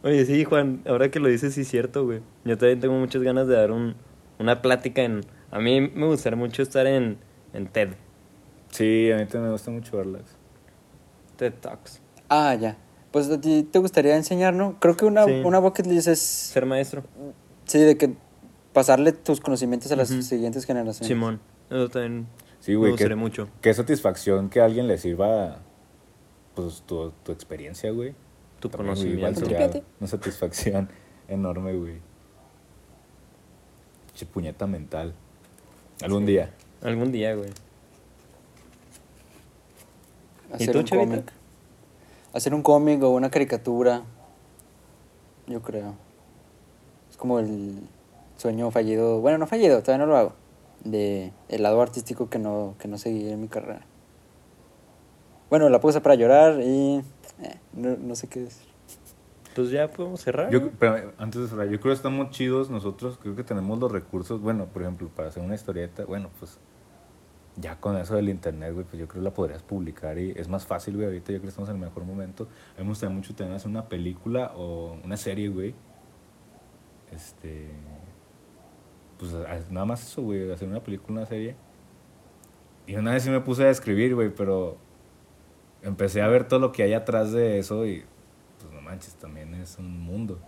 [0.05, 2.21] Oye, sí, Juan, ahora que lo dices, sí es cierto, güey.
[2.45, 3.95] Yo también tengo muchas ganas de dar un,
[4.39, 5.19] una plática en...
[5.51, 7.17] A mí me gustaría mucho estar en,
[7.53, 7.89] en TED,
[8.69, 10.23] Sí, a mí también me gusta mucho verlas.
[11.35, 11.99] TED Talks.
[12.29, 12.77] Ah, ya.
[13.11, 14.79] Pues a ti te gustaría enseñar, ¿no?
[14.79, 15.41] Creo que una, Sí.
[15.43, 16.19] una bucket list es.
[16.19, 17.03] Ser maestro.
[17.65, 18.13] Sí, de que
[18.73, 21.07] pasarle tus conocimientos a las siguientes generaciones.
[21.07, 21.39] Simón.
[21.69, 22.27] Eso también
[22.59, 22.91] Sí, me güey.
[22.91, 23.49] gustaría Qué, mucho.
[23.61, 25.59] qué satisfacción que a alguien le sirva
[26.53, 28.13] pues tu, tu experiencia, güey.
[28.59, 29.83] Tu También, conocimiento.
[29.99, 30.89] Una satisfacción
[31.27, 31.95] enorme, güey.
[34.13, 35.13] Che puñeta mental.
[36.03, 36.53] Algún día.
[36.83, 37.49] Algún día, güey.
[40.51, 41.31] ¿Y Hacer tú, un cómic.
[42.33, 44.03] Hacer un cómic o una caricatura.
[45.47, 45.95] Yo creo.
[47.09, 47.79] Es como el
[48.41, 49.21] sueño fallido.
[49.21, 50.33] Bueno, no fallido, todavía no lo hago.
[50.83, 53.85] De el lado artístico que no, que no seguí en mi carrera.
[55.49, 57.03] Bueno, la puse para llorar y.
[57.41, 58.71] eh, no, no sé qué decir.
[59.55, 60.49] Pues ya podemos cerrar.
[60.49, 63.91] Yo, pero antes de cerrar, yo creo que estamos chidos nosotros, creo que tenemos los
[63.91, 66.57] recursos, bueno, por ejemplo, para hacer una historieta, bueno, pues
[67.57, 70.47] ya con eso del internet, güey, pues yo creo que la podrías publicar y es
[70.47, 72.47] más fácil, güey, ahorita yo creo que estamos en el mejor momento.
[72.75, 75.75] A mí me gustaría mucho tener hacer una película o una serie, güey.
[77.11, 77.67] Este,
[79.21, 81.55] pues nada más eso, güey, hacer una película, una serie.
[82.87, 84.77] Y una vez sí me puse a escribir, güey, pero
[85.83, 88.03] empecé a ver todo lo que hay atrás de eso y
[88.59, 90.39] pues no manches, también es un mundo.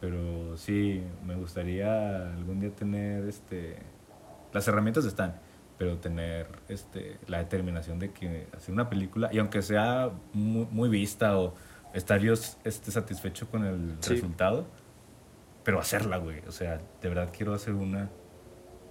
[0.00, 3.76] Pero sí, me gustaría algún día tener este
[4.52, 5.40] las herramientas están,
[5.78, 10.88] pero tener este la determinación de que hacer una película y aunque sea muy, muy
[10.90, 11.54] vista o
[11.94, 14.10] estar yo este satisfecho con el Sí.
[14.14, 14.66] resultado,
[15.64, 18.10] pero hacerla, güey, o sea, de verdad quiero hacer una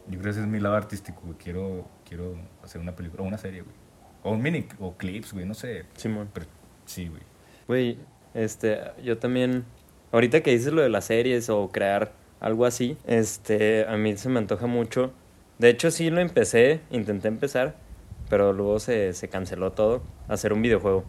[0.08, 1.38] yo creo que ese es mi lado artístico, güey.
[1.38, 3.76] Quiero, quiero hacer una película o una serie, güey.
[4.24, 5.86] O un mini, o clips, güey, no sé.
[5.96, 6.30] Simón.
[6.34, 6.46] Pero
[6.86, 7.22] sí, güey.
[7.68, 7.98] Güey,
[8.34, 9.64] este, yo también,
[10.12, 12.12] ahorita que dices lo de las series o crear
[12.42, 15.14] algo así, este, a mí se me antoja mucho.
[15.58, 17.78] De hecho, sí lo empecé, intenté empezar,
[18.30, 21.06] pero luego se, se canceló todo, hacer un videojuego.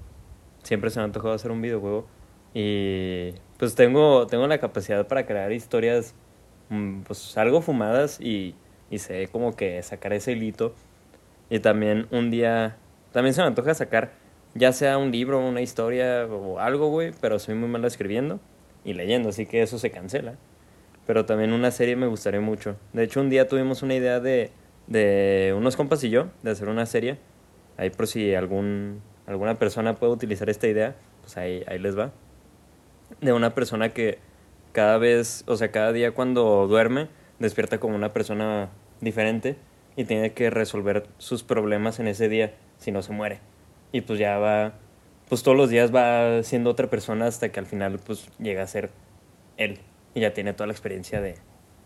[0.63, 2.07] Siempre se me ha antojado hacer un videojuego
[2.55, 3.35] y
[3.65, 6.15] pues tengo, tengo la capacidad para crear historias
[6.69, 8.55] mm, pues algo fumadas y,
[8.91, 10.75] y sé como que sacar ese hilito.
[11.49, 12.77] Y también un día,
[13.13, 14.13] también se me antoja sacar
[14.55, 18.39] ya sea un libro, una historia o algo, güey, pero soy muy malo escribiendo
[18.85, 20.35] y leyendo, así que eso se cancela.
[21.07, 22.77] Pero también una serie me gustaría mucho.
[22.93, 24.51] De hecho, un día tuvimos una idea de,
[24.89, 27.17] de unos compas y yo de hacer una serie.
[27.79, 32.13] Ahí por si algún, alguna persona puede utilizar esta idea, pues ahí, ahí les va.
[33.21, 34.19] De una persona que
[34.73, 37.09] cada vez, o sea, cada día cuando duerme,
[37.39, 39.57] despierta como una persona diferente
[39.97, 43.39] y tiene que resolver sus problemas en ese día, si no se muere.
[43.93, 44.75] Y pues ya va,
[45.29, 48.67] pues todos los días va siendo otra persona hasta que al final pues llega a
[48.67, 48.91] ser
[49.57, 49.79] él.
[50.15, 51.37] Y ya tiene toda la experiencia de,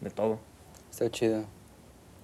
[0.00, 0.38] de todo.
[0.90, 1.44] Está chido.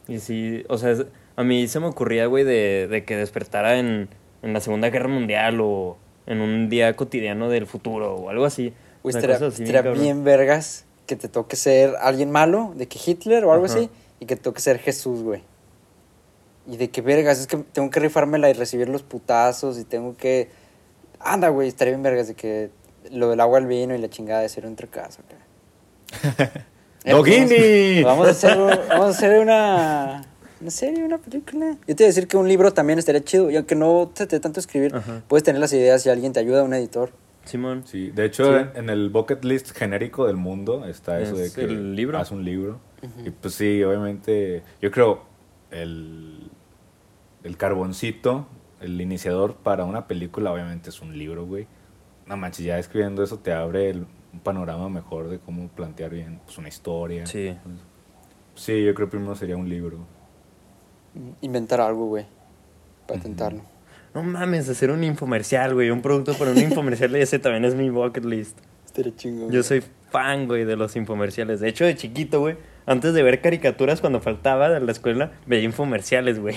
[0.09, 0.95] Y sí, o sea,
[1.37, 4.09] a mí se me ocurría, güey, de, de que despertara en,
[4.43, 5.97] en la Segunda Guerra Mundial o
[6.27, 8.73] en un día cotidiano del futuro o algo así.
[9.05, 13.67] Güey, estaría, bien vergas que te toque ser alguien malo, de que Hitler o algo
[13.67, 13.75] Ajá.
[13.75, 15.43] así, y que te toque ser Jesús, güey.
[16.67, 20.17] Y de que vergas, es que tengo que rifármela y recibir los putazos y tengo
[20.17, 20.49] que...
[21.21, 22.71] Anda, güey, estaría bien vergas de que
[23.11, 24.75] lo del agua al vino y la chingada de ser un.
[27.07, 28.03] Eh, ¡Dogini!
[28.03, 28.57] Vamos a hacer,
[28.89, 30.25] vamos a hacer una,
[30.63, 31.77] una serie, una película.
[31.87, 33.51] Yo te iba a decir que un libro también estaría chido.
[33.51, 35.23] Y aunque no te dé tanto escribir, Ajá.
[35.29, 37.11] puedes tener las ideas y alguien te ayuda, un editor.
[37.45, 37.83] Simón.
[37.87, 38.65] Sí, de hecho, Sí.
[38.75, 42.19] en, en el bucket list genérico del mundo está eso de Es que el libro.
[42.19, 42.81] haz un libro.
[43.25, 45.23] Y pues sí, obviamente, yo creo
[45.71, 46.51] el,
[47.43, 48.47] el carboncito,
[48.81, 51.67] el iniciador para una película, obviamente es un libro, güey.
[52.27, 56.41] No manches, ya escribiendo eso te abre el- un panorama mejor de cómo plantear bien
[56.45, 57.27] pues, una historia.
[57.27, 57.55] Sí.
[58.57, 59.99] Sí, yo creo que primero sería un libro.
[61.43, 62.27] Inventar algo, güey.
[63.07, 63.61] Patentarlo.
[64.15, 65.91] No mames, hacer un infomercial, güey.
[65.91, 68.57] Un producto para un infomercial, ese también es mi bucket list.
[68.87, 69.51] Estaría chingón.
[69.51, 71.59] Yo soy fan, güey, de los infomerciales.
[71.59, 72.57] De hecho, de chiquito, güey,
[72.87, 76.55] antes de ver caricaturas cuando faltaba de la escuela, veía infomerciales, güey.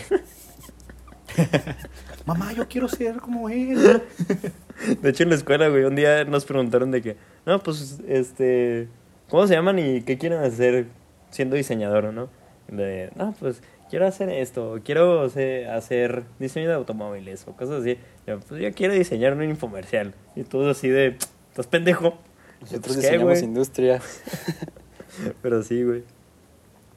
[2.28, 4.02] Mamá, yo quiero ser como él.
[5.02, 8.88] De hecho, en la escuela, güey, un día nos preguntaron de que, no, pues, este,
[9.30, 10.88] ¿cómo se llaman y qué quieren hacer
[11.32, 12.30] siendo diseñador, o no?
[12.68, 17.82] De, no, pues, quiero hacer esto, quiero o sea, hacer diseño de automóviles o cosas
[17.82, 17.98] así.
[18.26, 20.14] Yo, pues, yo quiero diseñar un infomercial.
[20.36, 21.18] Y todo así de,
[21.50, 22.18] ¿estás pendejo?
[22.62, 24.02] Nosotros Pues, ¿qué, diseñamos industria.
[25.42, 26.04] Pero sí, güey.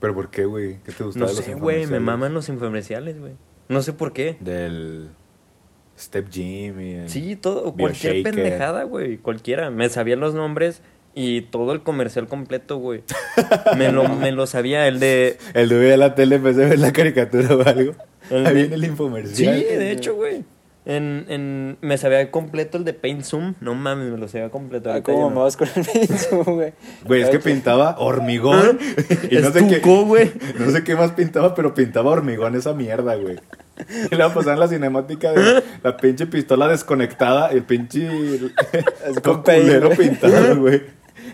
[0.01, 0.78] ¿Pero por qué, güey?
[0.82, 3.34] ¿Qué te gustaba No de los sé, güey, me maman los infomerciales, güey.
[3.68, 4.36] No sé por qué.
[4.41, 5.11] Del
[5.99, 9.70] Step Gym y el Sí, todo, cualquier pendejada, güey, cualquiera.
[9.70, 10.82] Me sabía los nombres
[11.14, 13.02] y todo el comercial completo, güey.
[13.76, 15.38] Me lo, me lo sabía, el de...
[15.54, 17.94] El de ver la tele vez de ver la caricatura o algo.
[18.30, 19.61] El Ahí de- viene el Sí, infomercial.
[19.61, 20.44] de hecho, güey.
[20.86, 23.54] En, en, me sabía completo el de Paint Zoom.
[23.61, 24.90] No mames, me lo sabía completo.
[24.90, 25.28] Ah, ¿Cómo no.
[25.28, 26.72] mamabas con el Benzo, güey?
[27.04, 28.78] Güey, es que pintaba hormigón.
[29.30, 30.32] y no sé, qué, güey.
[30.58, 33.36] no sé qué más pintaba, pero pintaba hormigón esa mierda, güey.
[34.11, 39.42] Y luego pasaban la cinemática de la pinche pistola desconectada y el pinche Así con
[39.42, 40.82] paint, culero pintado, güey.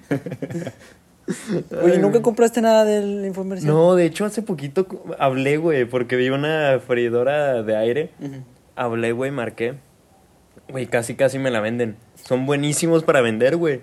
[1.83, 3.73] Oye, ¿nunca compraste nada del infomercial?
[3.73, 4.87] No, de hecho, hace poquito
[5.19, 8.11] hablé, güey, porque vi una freidora de aire.
[8.77, 9.75] Hablé, güey, marqué.
[10.69, 11.97] Güey, casi, casi me la venden.
[12.15, 13.81] Son buenísimos para vender, güey.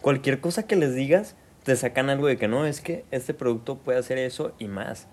[0.00, 3.78] Cualquier cosa que les digas, te sacan algo de que no, es que este producto
[3.78, 5.06] puede hacer eso y más.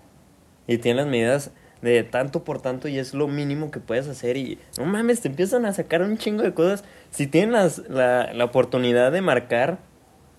[0.66, 4.36] Y tienen las medidas de tanto por tanto y es lo mínimo que puedes hacer.
[4.36, 6.82] Y no mames, te empiezan a sacar un chingo de cosas.
[7.10, 9.78] Si tienen las- la, la oportunidad de marcar,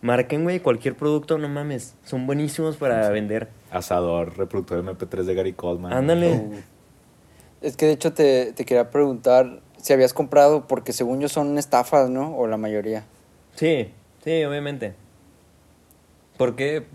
[0.04, 1.96] marquen, güey, cualquier producto, no mames.
[2.04, 3.50] Son buenísimos para vender.
[3.72, 5.94] Asador, reproductor MP3 de Gary Coleman.
[5.94, 6.64] Ándale.
[7.62, 11.58] Es que de hecho te, te quería preguntar si habías comprado, porque según yo son
[11.58, 12.36] estafas, ¿no?
[12.38, 13.06] O la mayoría.
[13.56, 13.92] Sí,
[14.24, 14.94] sí, obviamente.
[16.38, 16.86] Porque,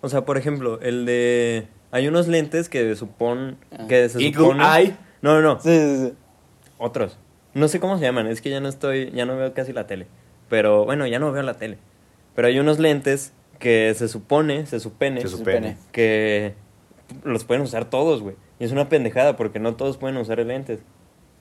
[0.00, 1.66] o sea, por ejemplo, el de...
[1.90, 3.58] Hay unos lentes que supon...
[3.72, 3.86] Ah.
[3.88, 4.64] Que se Eagle supone...
[4.64, 4.96] Eye.
[5.20, 5.60] No, no, no.
[5.60, 6.12] Sí, sí, sí.
[6.78, 7.18] Otros.
[7.54, 9.10] No sé cómo se llaman, es que ya no estoy...
[9.10, 10.06] Ya no veo casi la tele.
[10.48, 11.78] Pero, bueno, ya no veo la tele.
[12.34, 15.20] Pero hay unos lentes que se supone, se supone...
[15.20, 15.76] Se su supone.
[15.92, 16.54] que
[17.24, 18.36] los pueden usar todos, güey.
[18.58, 20.80] Y es una pendejada porque no todos pueden usar lentes.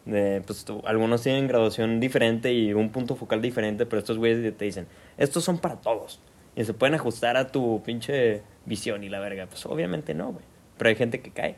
[0.06, 4.58] De, pues, tú- algunos tienen graduación diferente y un punto focal diferente, pero estos güeyes
[4.58, 4.88] te dicen,
[5.18, 6.20] estos son para todos.
[6.56, 9.46] Y se pueden ajustar a tu pinche visión y la verga.
[9.48, 10.44] Pues obviamente no, güey.
[10.78, 11.56] Pero hay gente que cae.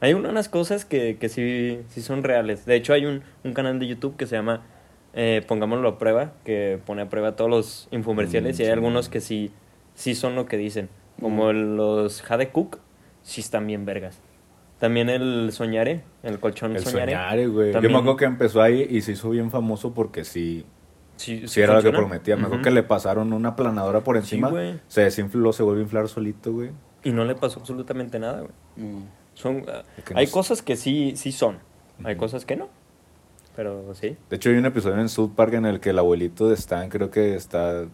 [0.00, 2.64] Hay unas cosas que, que sí, sí son reales.
[2.64, 4.62] De hecho, hay un, un canal de YouTube que se llama
[5.14, 8.72] eh, Pongámoslo a prueba, que pone a prueba todos los infomerciales Mm, y hay sí.
[8.72, 9.50] algunos que sí,
[9.94, 10.88] sí son lo que dicen.
[11.20, 12.78] Como el- los Jade Cook,
[13.22, 14.20] sí están bien vergas.
[14.78, 17.12] También el Soñare, el colchón El Soñare.
[17.12, 17.72] soñare, güey.
[17.72, 20.64] Yo me acuerdo que empezó ahí y se hizo bien famoso porque sí
[21.16, 22.34] Sí, era lo que prometía.
[22.36, 22.62] Mejor Ujú.
[22.62, 24.50] que le pasaron una planadora por encima.
[24.88, 26.70] se desinfló, se volvió a inflar solito, güey.
[27.04, 28.52] Y no le pasó absolutamente nada, güey.
[28.76, 29.04] Mm.
[29.34, 29.72] Son, no
[30.16, 31.58] hay cosas que sí, sí son.
[32.02, 32.68] Hay cosas que no.
[33.54, 34.16] Pero sí.
[34.30, 36.88] De hecho, hay un episodio en South Park en el que el abuelito de Stan
[36.88, 37.84] creo que está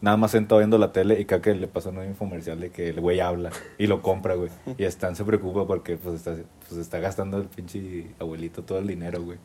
[0.00, 3.00] nada más sentado viendo la tele y que le pasa un infomercial de que el
[3.00, 4.50] güey habla y lo compra, güey.
[4.76, 6.36] Y Stan se preocupa porque pues está,
[6.68, 9.38] pues, está gastando el pinche abuelito todo el dinero, güey.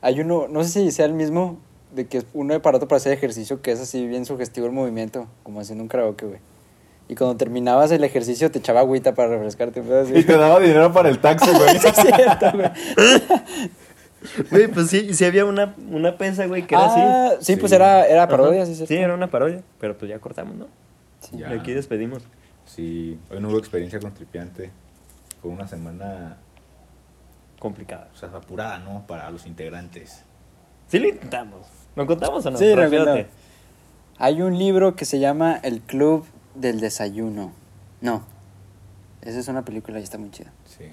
[0.00, 1.58] Hay uno, no sé si sea el mismo,
[1.94, 5.26] de que es un aparato para hacer ejercicio que es así bien sugestivo el movimiento,
[5.42, 6.40] como haciendo un karaoke, güey.
[7.08, 9.82] Y cuando terminabas el ejercicio te echaba agüita para refrescarte.
[10.14, 11.78] Y te daba dinero para el taxi, güey.
[11.78, 12.70] Sí, es cierto, güey.
[14.50, 17.44] Güey, pues sí, sí había una, una pesa, güey, que era Ah, así.
[17.44, 17.76] sí, pues Sí.
[17.76, 18.30] era, era Ajá.
[18.30, 19.04] parodia, sí, es Sí, cierto.
[19.04, 19.62] era una parodia.
[19.78, 20.66] Pero pues ya cortamos, ¿no?
[21.20, 21.36] Sí.
[21.38, 21.54] Ya.
[21.54, 22.22] Y aquí despedimos.
[22.64, 24.70] Sí, hoy no hubo experiencia con Tripiante.
[25.42, 26.38] Fue una semana,
[27.58, 28.08] Complicada.
[28.14, 29.06] o sea, apurada, ¿no?
[29.06, 30.22] Para los integrantes.
[30.88, 31.66] Sí lo intentamos.
[31.94, 32.56] ¿Lo contamos o no?
[32.56, 32.66] Sí.
[34.18, 36.24] Hay un libro que se llama El Club
[36.54, 37.52] del Desayuno.
[38.00, 38.22] No.
[39.22, 40.52] Esa es una película y está muy chida.
[40.66, 40.84] Sí.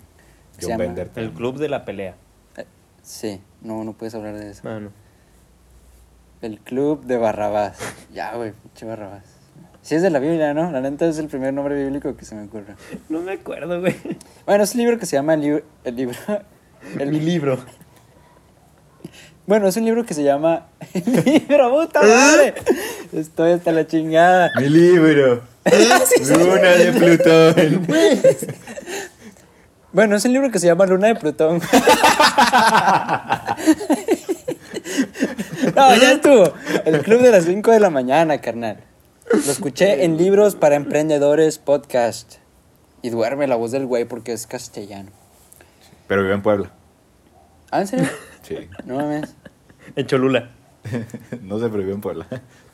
[0.51, 1.11] Se John llama Bender.
[1.15, 2.15] El club de la pelea.
[2.57, 2.65] Eh,
[3.03, 4.61] sí, no, no puedes hablar de eso.
[4.67, 4.89] Ah, no.
[6.41, 7.77] El Club de Barrabás.
[8.11, 9.23] Ya, güey, pinche Barrabás.
[9.83, 10.71] Sí es de la Biblia, ¿no?
[10.71, 12.75] La neta es el primer nombre bíblico que se me ocurre.
[13.09, 13.95] No me acuerdo, güey.
[14.47, 16.15] Bueno, es un libro que se llama El, Libro- el libro...
[16.99, 17.59] el- Mi libro.
[19.47, 22.53] Bueno, es un libro que se llama El libro, puta madre.
[23.11, 24.49] Estoy hasta la chingada.
[24.59, 25.41] Mi libro.
[26.29, 27.87] Luna de Plutón.
[29.93, 31.59] Bueno, es un libro que se llama Luna de Plutón.
[35.75, 36.53] No, ya estuvo.
[36.85, 38.77] El club de las 5 de la mañana, carnal.
[39.31, 42.37] Lo escuché en Libros para Emprendedores Podcast.
[43.01, 45.11] Y duerme la voz del güey porque es castellano.
[46.07, 46.71] Pero vive en Puebla.
[47.69, 48.09] ¿Ah, en serio?
[48.41, 48.57] Sí.
[48.85, 49.35] No mames.
[49.95, 50.49] En Cholula.
[51.41, 52.27] no sé, pero vive en Puebla.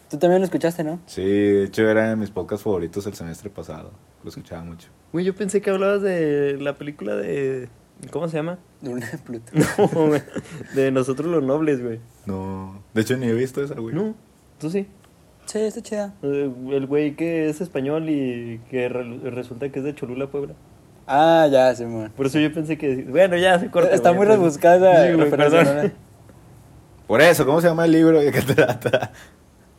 [0.10, 1.00] Tú también lo escuchaste, ¿no?
[1.06, 3.92] Sí, de hecho era de mis podcasts favoritos el semestre pasado.
[4.24, 4.88] Lo escuchaba mucho.
[5.12, 7.68] Güey, yo pensé que hablabas de la película de...
[8.12, 8.60] ¿Cómo se llama?
[8.82, 9.60] Luna de Plutón.
[9.94, 10.22] No, güey.
[10.76, 12.00] De Nosotros los Nobles, güey.
[12.26, 12.82] No.
[12.94, 13.94] De hecho, ni he visto esa, güey.
[13.96, 14.16] No,
[14.60, 14.88] tú sí.
[15.46, 16.14] Sí, está chida.
[16.22, 20.54] Eh, El güey que es español y que re- resulta que es de Cholula, Puebla.
[21.08, 22.12] Ah, ya, Simón.
[22.16, 23.04] Por eso yo pensé que...
[23.04, 23.92] Bueno, ya se corta.
[23.96, 25.94] Está güey, muy rebuscada Sí, referencia, perdón.
[27.08, 28.20] Por eso, ¿cómo se llama el libro?
[28.20, 29.12] ¿De qué trata?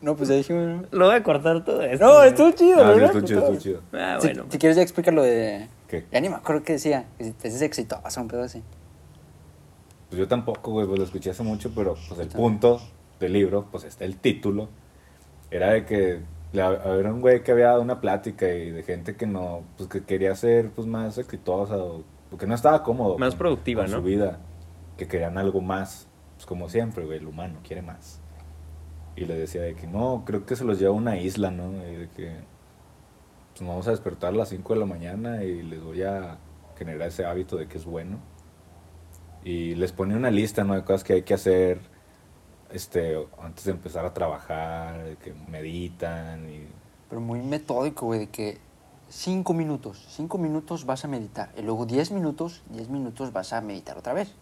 [0.00, 0.64] No, pues ya dijimos.
[0.66, 0.98] ¿no?
[0.98, 2.04] Lo voy a cortar todo esto.
[2.06, 3.04] No, estuvo chido, Ah, sí, ¿verdad?
[3.06, 3.82] estuvo chido, estuvo chido.
[3.92, 4.44] Ah, Si, bueno.
[4.48, 5.68] si quieres ya explica lo de...
[5.88, 6.04] ¿Qué?
[6.12, 7.06] Ya ni me acuerdo qué decía.
[7.18, 8.62] Que si te haces exitoso, un pedo así.
[10.08, 12.80] Pues yo tampoco, güey, pues lo escuché hace mucho, pero pues el punto
[13.20, 14.68] del libro, pues está el título,
[15.50, 16.20] era de que
[16.52, 19.88] le, había un güey que había dado una plática y de gente que no, pues
[19.90, 23.18] que quería ser pues más exitosa o porque no estaba cómodo.
[23.18, 23.96] Más con- productiva, con ¿no?
[23.98, 24.38] su vida,
[24.96, 28.17] que querían algo más, pues como siempre, güey, el humano quiere más.
[29.20, 31.72] Y le decía de que no, creo que se los lleva a una isla, ¿no?
[31.86, 32.36] Y de que
[33.50, 36.38] pues, nos vamos a despertar a las 5 de la mañana y les voy a
[36.76, 38.18] generar ese hábito de que es bueno
[39.44, 40.74] y les pone una lista ¿no?
[40.74, 41.80] de cosas que hay que hacer
[42.70, 46.66] este antes de empezar a trabajar de que meditan y
[47.08, 48.58] Pero muy metódico, güey, de que
[49.08, 51.50] cinco minutos, cinco minutos vas a meditar.
[51.56, 54.34] Y luego diez minutos, diez minutos vas a meditar otra vez.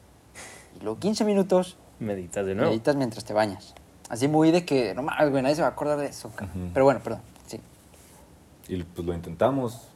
[0.78, 2.70] Y luego 15 minutos Meditas de nuevo.
[2.70, 3.74] meditas mientras te bañas.
[4.08, 6.28] Así muy de que, no mames, güey, nadie se va a acordar de eso.
[6.28, 6.70] Ujú.
[6.72, 7.60] Pero bueno, perdón, sí.
[8.68, 9.88] y pues lo intentamos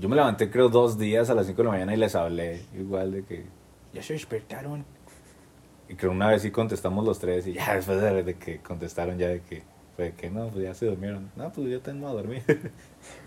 [0.00, 2.62] yo me levanté creo dos días a las 5 de la mañana y les hablé
[2.78, 3.46] igual de que
[3.92, 4.84] ya se despertaron
[5.88, 9.18] y creo una vez sí contestamos los tres y ya después de, de que contestaron
[9.18, 9.62] ya de que
[9.96, 12.42] fue de que no pues ya se durmieron no pues yo tengo a dormir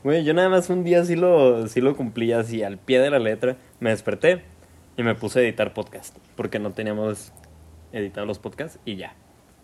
[0.03, 3.09] Güey, yo nada más un día sí lo, sí lo cumplí así al pie de
[3.09, 3.57] la letra.
[3.79, 4.43] Me desperté
[4.97, 6.15] y me puse a editar podcast.
[6.35, 7.31] Porque no teníamos
[7.91, 9.15] editado los podcasts y ya.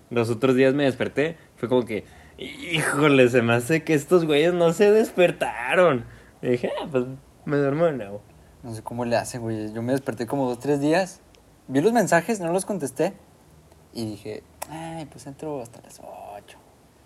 [0.10, 1.38] Los otros días me desperté.
[1.56, 2.06] Fue como que,
[2.38, 6.06] híjole, se me hace que estos güeyes no se despertaron.
[6.42, 7.06] Y dije, ah, pues
[7.46, 8.22] me duermo de nuevo.
[8.64, 9.74] No sé cómo le hacen, güey.
[9.74, 11.22] Yo me desperté como dos, tres días.
[11.68, 13.14] Vi los mensajes, no los contesté.
[13.94, 16.58] Y dije, ay, pues entro hasta las ocho.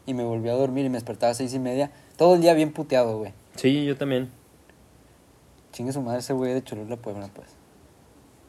[0.05, 1.91] Y me volví a dormir y me despertaba a seis y media.
[2.17, 3.33] Todo el día bien puteado, güey.
[3.55, 4.29] Sí, yo también.
[5.71, 7.47] Chingue su madre ese güey de Cholula, Puebla, pues.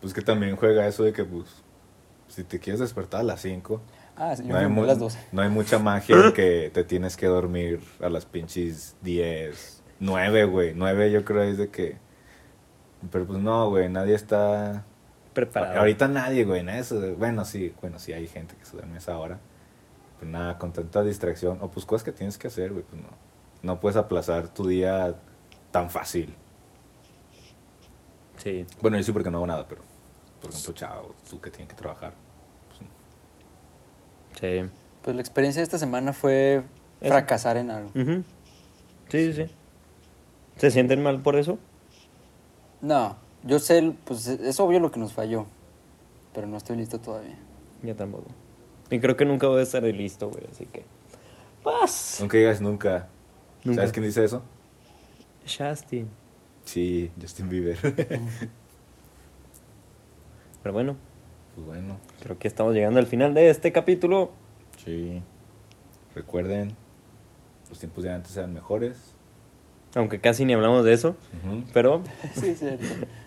[0.00, 1.62] pues que también juega eso de que pues
[2.26, 3.80] si te quieres despertar a las 5
[4.24, 5.18] Ah, sí, yo No me hay, dormí mu- a las 12.
[5.32, 10.44] no hay mucha magia en que te tienes que dormir a las pinches 10, 9,
[10.44, 10.74] güey.
[10.74, 11.96] 9 yo creo es de que...
[13.10, 14.84] Pero pues no, güey, nadie está...
[15.34, 15.78] Preparado.
[15.80, 19.18] Ahorita nadie, güey, se- Bueno, sí, bueno, sí hay gente que se duerme a esa
[19.18, 19.40] hora.
[20.20, 21.58] Pues nada, con tanta distracción.
[21.62, 23.08] O pues cosas que tienes que hacer, güey, pues no.
[23.62, 25.16] No puedes aplazar tu día
[25.72, 26.34] tan fácil.
[28.36, 28.66] Sí.
[28.80, 29.82] Bueno, yo sí porque no hago nada, pero...
[30.40, 32.14] Por ejemplo, chao, tú que tienes que trabajar.
[34.38, 34.64] Pues.
[34.64, 34.70] Sí.
[35.02, 36.62] Pues la experiencia de esta semana fue
[37.00, 37.10] Eso.
[37.12, 37.90] fracasar en algo.
[37.90, 38.22] Ujú.
[39.08, 39.46] Sí, sí, sí.
[40.56, 41.58] ¿Se sienten mal por eso?
[42.80, 45.46] No, yo sé, pues es obvio lo que nos falló,
[46.34, 47.36] pero no estoy listo todavía.
[47.82, 48.26] Yo tampoco.
[48.90, 50.84] Y creo que nunca voy a estar listo, güey, así que...
[51.62, 52.18] ¡Paz!
[52.20, 53.08] Nunca digas nunca.
[53.64, 53.76] Nunca.
[53.76, 54.42] ¿Sabes quién dice eso?
[55.46, 56.06] Shasti.
[56.64, 57.76] Sí, Justin Bieber.
[60.62, 60.96] Pero bueno,
[61.54, 64.30] pues bueno, creo que estamos llegando al final de este capítulo.
[64.84, 65.22] sí.
[66.14, 66.76] Recuerden,
[67.70, 69.14] los tiempos de antes eran mejores.
[69.94, 71.16] Aunque casi ni hablamos de eso.
[71.72, 72.02] Pero
[72.34, 72.54] Sí,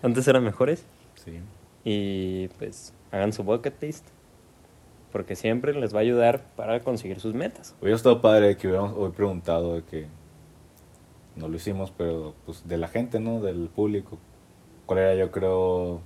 [0.02, 0.84] antes eran mejores.
[1.16, 1.40] Sí.
[1.84, 4.06] Y pues hagan su bucket list.
[5.10, 7.74] Porque siempre les va a ayudar para conseguir sus metas.
[7.80, 10.06] Hubiera estado padre que hubiéramos hoy preguntado de que
[11.36, 13.40] no lo hicimos, pero pues de la gente, ¿no?
[13.40, 14.18] Del público.
[14.84, 16.00] ¿Cuál era, yo creo,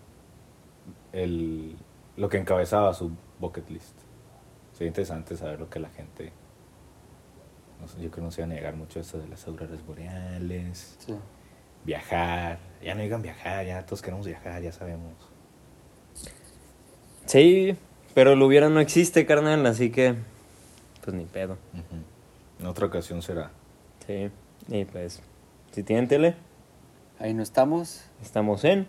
[1.12, 1.77] el,
[2.17, 3.97] lo que encabezaba su bucket list?
[4.73, 6.33] Sería interesante saber lo que la gente...
[7.81, 9.85] no sé, yo creo que no se iba a negar mucho eso de las auroras
[9.87, 11.15] boreales, Sí.
[11.85, 12.59] viajar.
[12.83, 15.13] Ya no digan viajar, ya todos queremos viajar, ya sabemos.
[17.27, 17.77] Sí,
[18.15, 20.15] pero lo hubiera no existe, carnal, así que
[21.05, 21.57] pues ni pedo.
[22.59, 23.51] En otra ocasión será.
[24.07, 24.31] Sí,
[24.69, 25.23] y pues
[25.73, 26.35] si tienen tele,
[27.19, 28.05] Ahí no estamos.
[28.23, 28.87] estamos en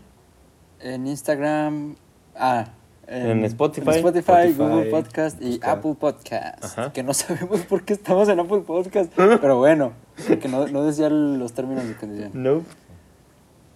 [0.79, 1.95] En Instagram.
[2.35, 2.69] Ah.
[3.13, 3.89] En Spotify.
[3.89, 5.77] en Spotify, Spotify, Google Podcast y buscar.
[5.77, 6.63] Apple Podcast.
[6.63, 6.93] Ajá.
[6.93, 9.11] Que no sabemos por qué estamos en Apple Podcast.
[9.15, 9.93] pero bueno,
[10.41, 12.31] que no, no decía los términos de condición.
[12.33, 12.65] Nope.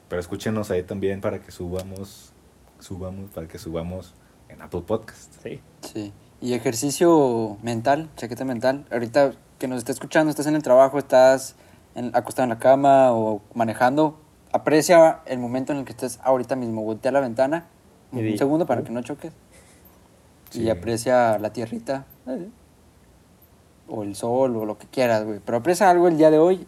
[0.08, 2.32] Pero escúchenos ahí también para que subamos,
[2.80, 4.14] subamos, para que subamos
[4.50, 5.34] en Apple Podcast.
[5.44, 5.60] Sí.
[5.82, 6.14] Sí.
[6.42, 8.86] Y ejercicio mental, chaqueta mental.
[8.92, 11.56] Ahorita que nos está escuchando, estás en el trabajo, estás
[11.96, 14.20] en- acostado en la cama o manejando,
[14.52, 16.84] aprecia el momento en el que estés ahorita mismo.
[16.84, 17.66] Voltea a la ventana
[18.20, 18.84] un di, segundo para "Uh".
[18.84, 19.34] que no choques.
[20.50, 20.64] Sí.
[20.64, 22.06] Y aprecia la tierrita.
[22.28, 22.50] eh,
[23.88, 25.40] O el sol o lo que quieras, güey.
[25.46, 26.66] Pero aprecia algo el día de hoy.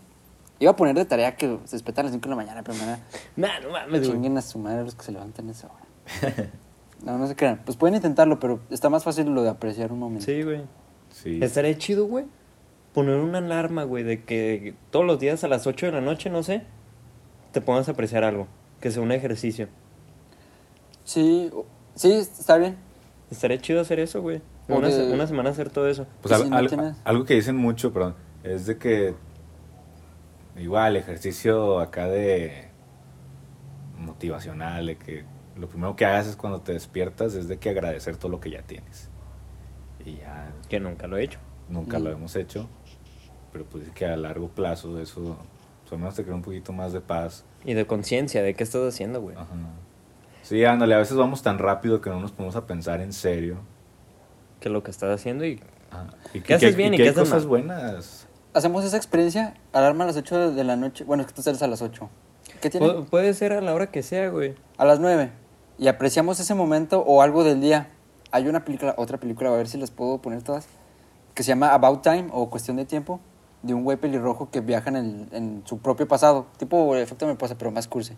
[0.59, 2.77] Iba a poner de tarea que se despertan a las 5 de la mañana, pero
[2.77, 2.99] mañana
[3.63, 4.11] no mames, güey.
[4.11, 6.49] chinguen a su madre los que se levantan a esa hora.
[7.03, 7.61] No, no se crean.
[7.63, 10.25] Pues pueden intentarlo, pero está más fácil lo de apreciar un momento.
[10.25, 10.63] Sí, güey.
[11.11, 11.37] Sí.
[11.43, 12.25] Estaría chido, güey.
[12.91, 16.31] Poner una alarma, güey, de que todos los días a las 8 de la noche,
[16.31, 16.63] no sé,
[17.51, 18.47] te pongas a apreciar algo.
[18.81, 19.67] Que sea un ejercicio.
[21.07, 21.49] Sí,
[21.95, 22.75] sí, está bien.
[23.31, 24.41] Estaría chido hacer eso, güey.
[24.67, 26.05] Una, de- una semana hacer todo eso.
[26.21, 29.15] Pues al- si no al- tienes- algo que dicen mucho, perdón, es de que
[30.57, 32.67] igual ejercicio acá de
[33.97, 35.23] motivacional, de que
[35.57, 38.49] lo primero que hagas es cuando te despiertas es de que agradecer todo lo que
[38.51, 39.09] ya tienes.
[40.05, 41.39] Y ya Que nunca lo he hecho.
[41.69, 42.13] nunca lo Mm.
[42.13, 42.67] hemos hecho,
[43.51, 45.37] pero pues que a largo plazo eso,
[45.83, 47.45] pues al menos te crea un poquito más de paz.
[47.65, 49.35] Y de conciencia de qué estás haciendo, güey.
[49.35, 49.47] Ajá.
[50.47, 53.57] Sí, ándale, a veces vamos tan rápido que no nos ponemos a pensar en serio.
[54.59, 55.61] Que lo que estás haciendo y...
[56.33, 57.47] Y ¿Qué haces bien y qué haces cosas mal?
[57.47, 58.27] buenas.
[58.53, 61.03] Hacemos esa experiencia, alarma a las 8 de la noche.
[61.03, 62.09] Bueno, es que tú sales a las 8.
[62.61, 62.87] ¿Qué tiene?
[62.87, 64.55] Pu- puede ser a la hora que sea, güey.
[64.77, 65.31] A las 9.
[65.77, 67.89] Y apreciamos ese momento o algo del día.
[68.31, 70.67] Hay una película, otra película, a ver si las puedo poner todas,
[71.33, 73.19] que se llama About Time o Cuestión de Tiempo,
[73.63, 77.35] de un güey pelirrojo que viaja en, el- en su propio pasado, tipo efecto me
[77.35, 78.13] pasa, pero más cursi.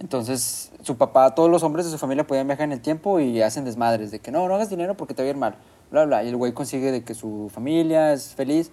[0.00, 3.42] Entonces, su papá, todos los hombres de su familia podían viajar en el tiempo y
[3.42, 5.56] hacen desmadres de que no, no hagas dinero porque te va a ir mal,
[5.90, 6.22] bla, bla.
[6.22, 8.70] Y el güey consigue de que su familia es feliz.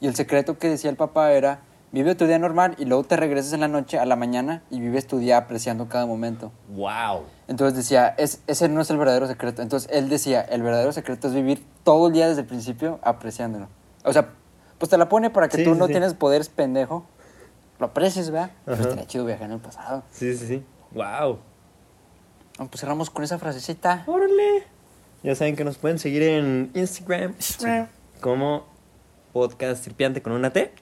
[0.00, 1.60] Y el secreto que decía el papá era,
[1.90, 4.80] vive tu día normal y luego te regresas en la noche a la mañana y
[4.80, 6.52] vives tu día apreciando cada momento.
[6.74, 7.22] ¡Wow!
[7.48, 9.62] Entonces decía, es, ese no es el verdadero secreto.
[9.62, 13.66] Entonces él decía, el verdadero secreto es vivir todo el día desde el principio apreciándolo.
[14.04, 14.30] O sea,
[14.78, 15.92] pues te la pone para que Sí, tú no sí.
[15.92, 17.04] tienes poderes pendejo.
[17.78, 18.52] Lo aprecies, ¿verdad?
[18.64, 20.02] Pues estaría chido viajar en el pasado.
[20.10, 20.62] Sí, sí, sí.
[20.92, 21.38] ¡Wow!
[22.58, 24.04] Bueno, pues cerramos con esa frasecita.
[24.06, 24.64] ¡Órale!
[25.22, 27.34] Ya saben que nos pueden seguir en Instagram
[28.20, 28.64] como
[29.32, 30.72] podcast tripiante con una T.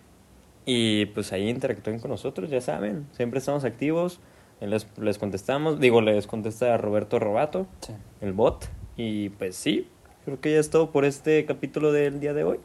[0.67, 3.07] Y pues ahí interactúen con nosotros, ya saben.
[3.13, 4.21] Siempre estamos activos.
[4.61, 5.81] Les, les contestamos.
[5.81, 7.95] Digo, les contesta Roberto Robato, Sí.
[8.21, 8.69] el bot.
[8.97, 9.89] Y pues sí,
[10.27, 12.61] creo que ya es todo por este capítulo del día de hoy.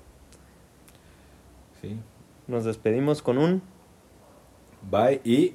[1.81, 1.97] Sí.
[2.47, 3.61] Nos despedimos con un...
[4.89, 5.21] Bye.
[5.23, 5.53] Y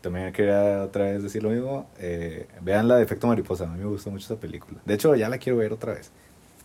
[0.00, 1.86] también quería otra vez decir lo mismo.
[1.98, 3.64] Eh, vean la de Efecto Mariposa.
[3.64, 4.80] A mí me gustó mucho esa película.
[4.84, 6.10] De hecho, ya la quiero ver otra vez.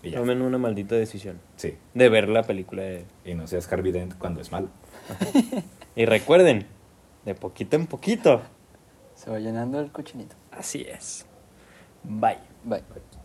[0.04, 0.20] Y ya.
[0.20, 1.76] Tomen una maldita decisión Sí.
[1.94, 3.06] de ver la película de...
[3.26, 4.70] Y no seas Harvey Dent cuando es malo.
[5.95, 6.68] Y recuerden,
[7.26, 8.44] de poquito en poquito.
[9.16, 10.36] Se va llenando el cochinito.
[10.52, 11.26] Así es.
[12.04, 12.38] Bye.
[12.64, 12.84] Bye.
[12.94, 13.16] Bye.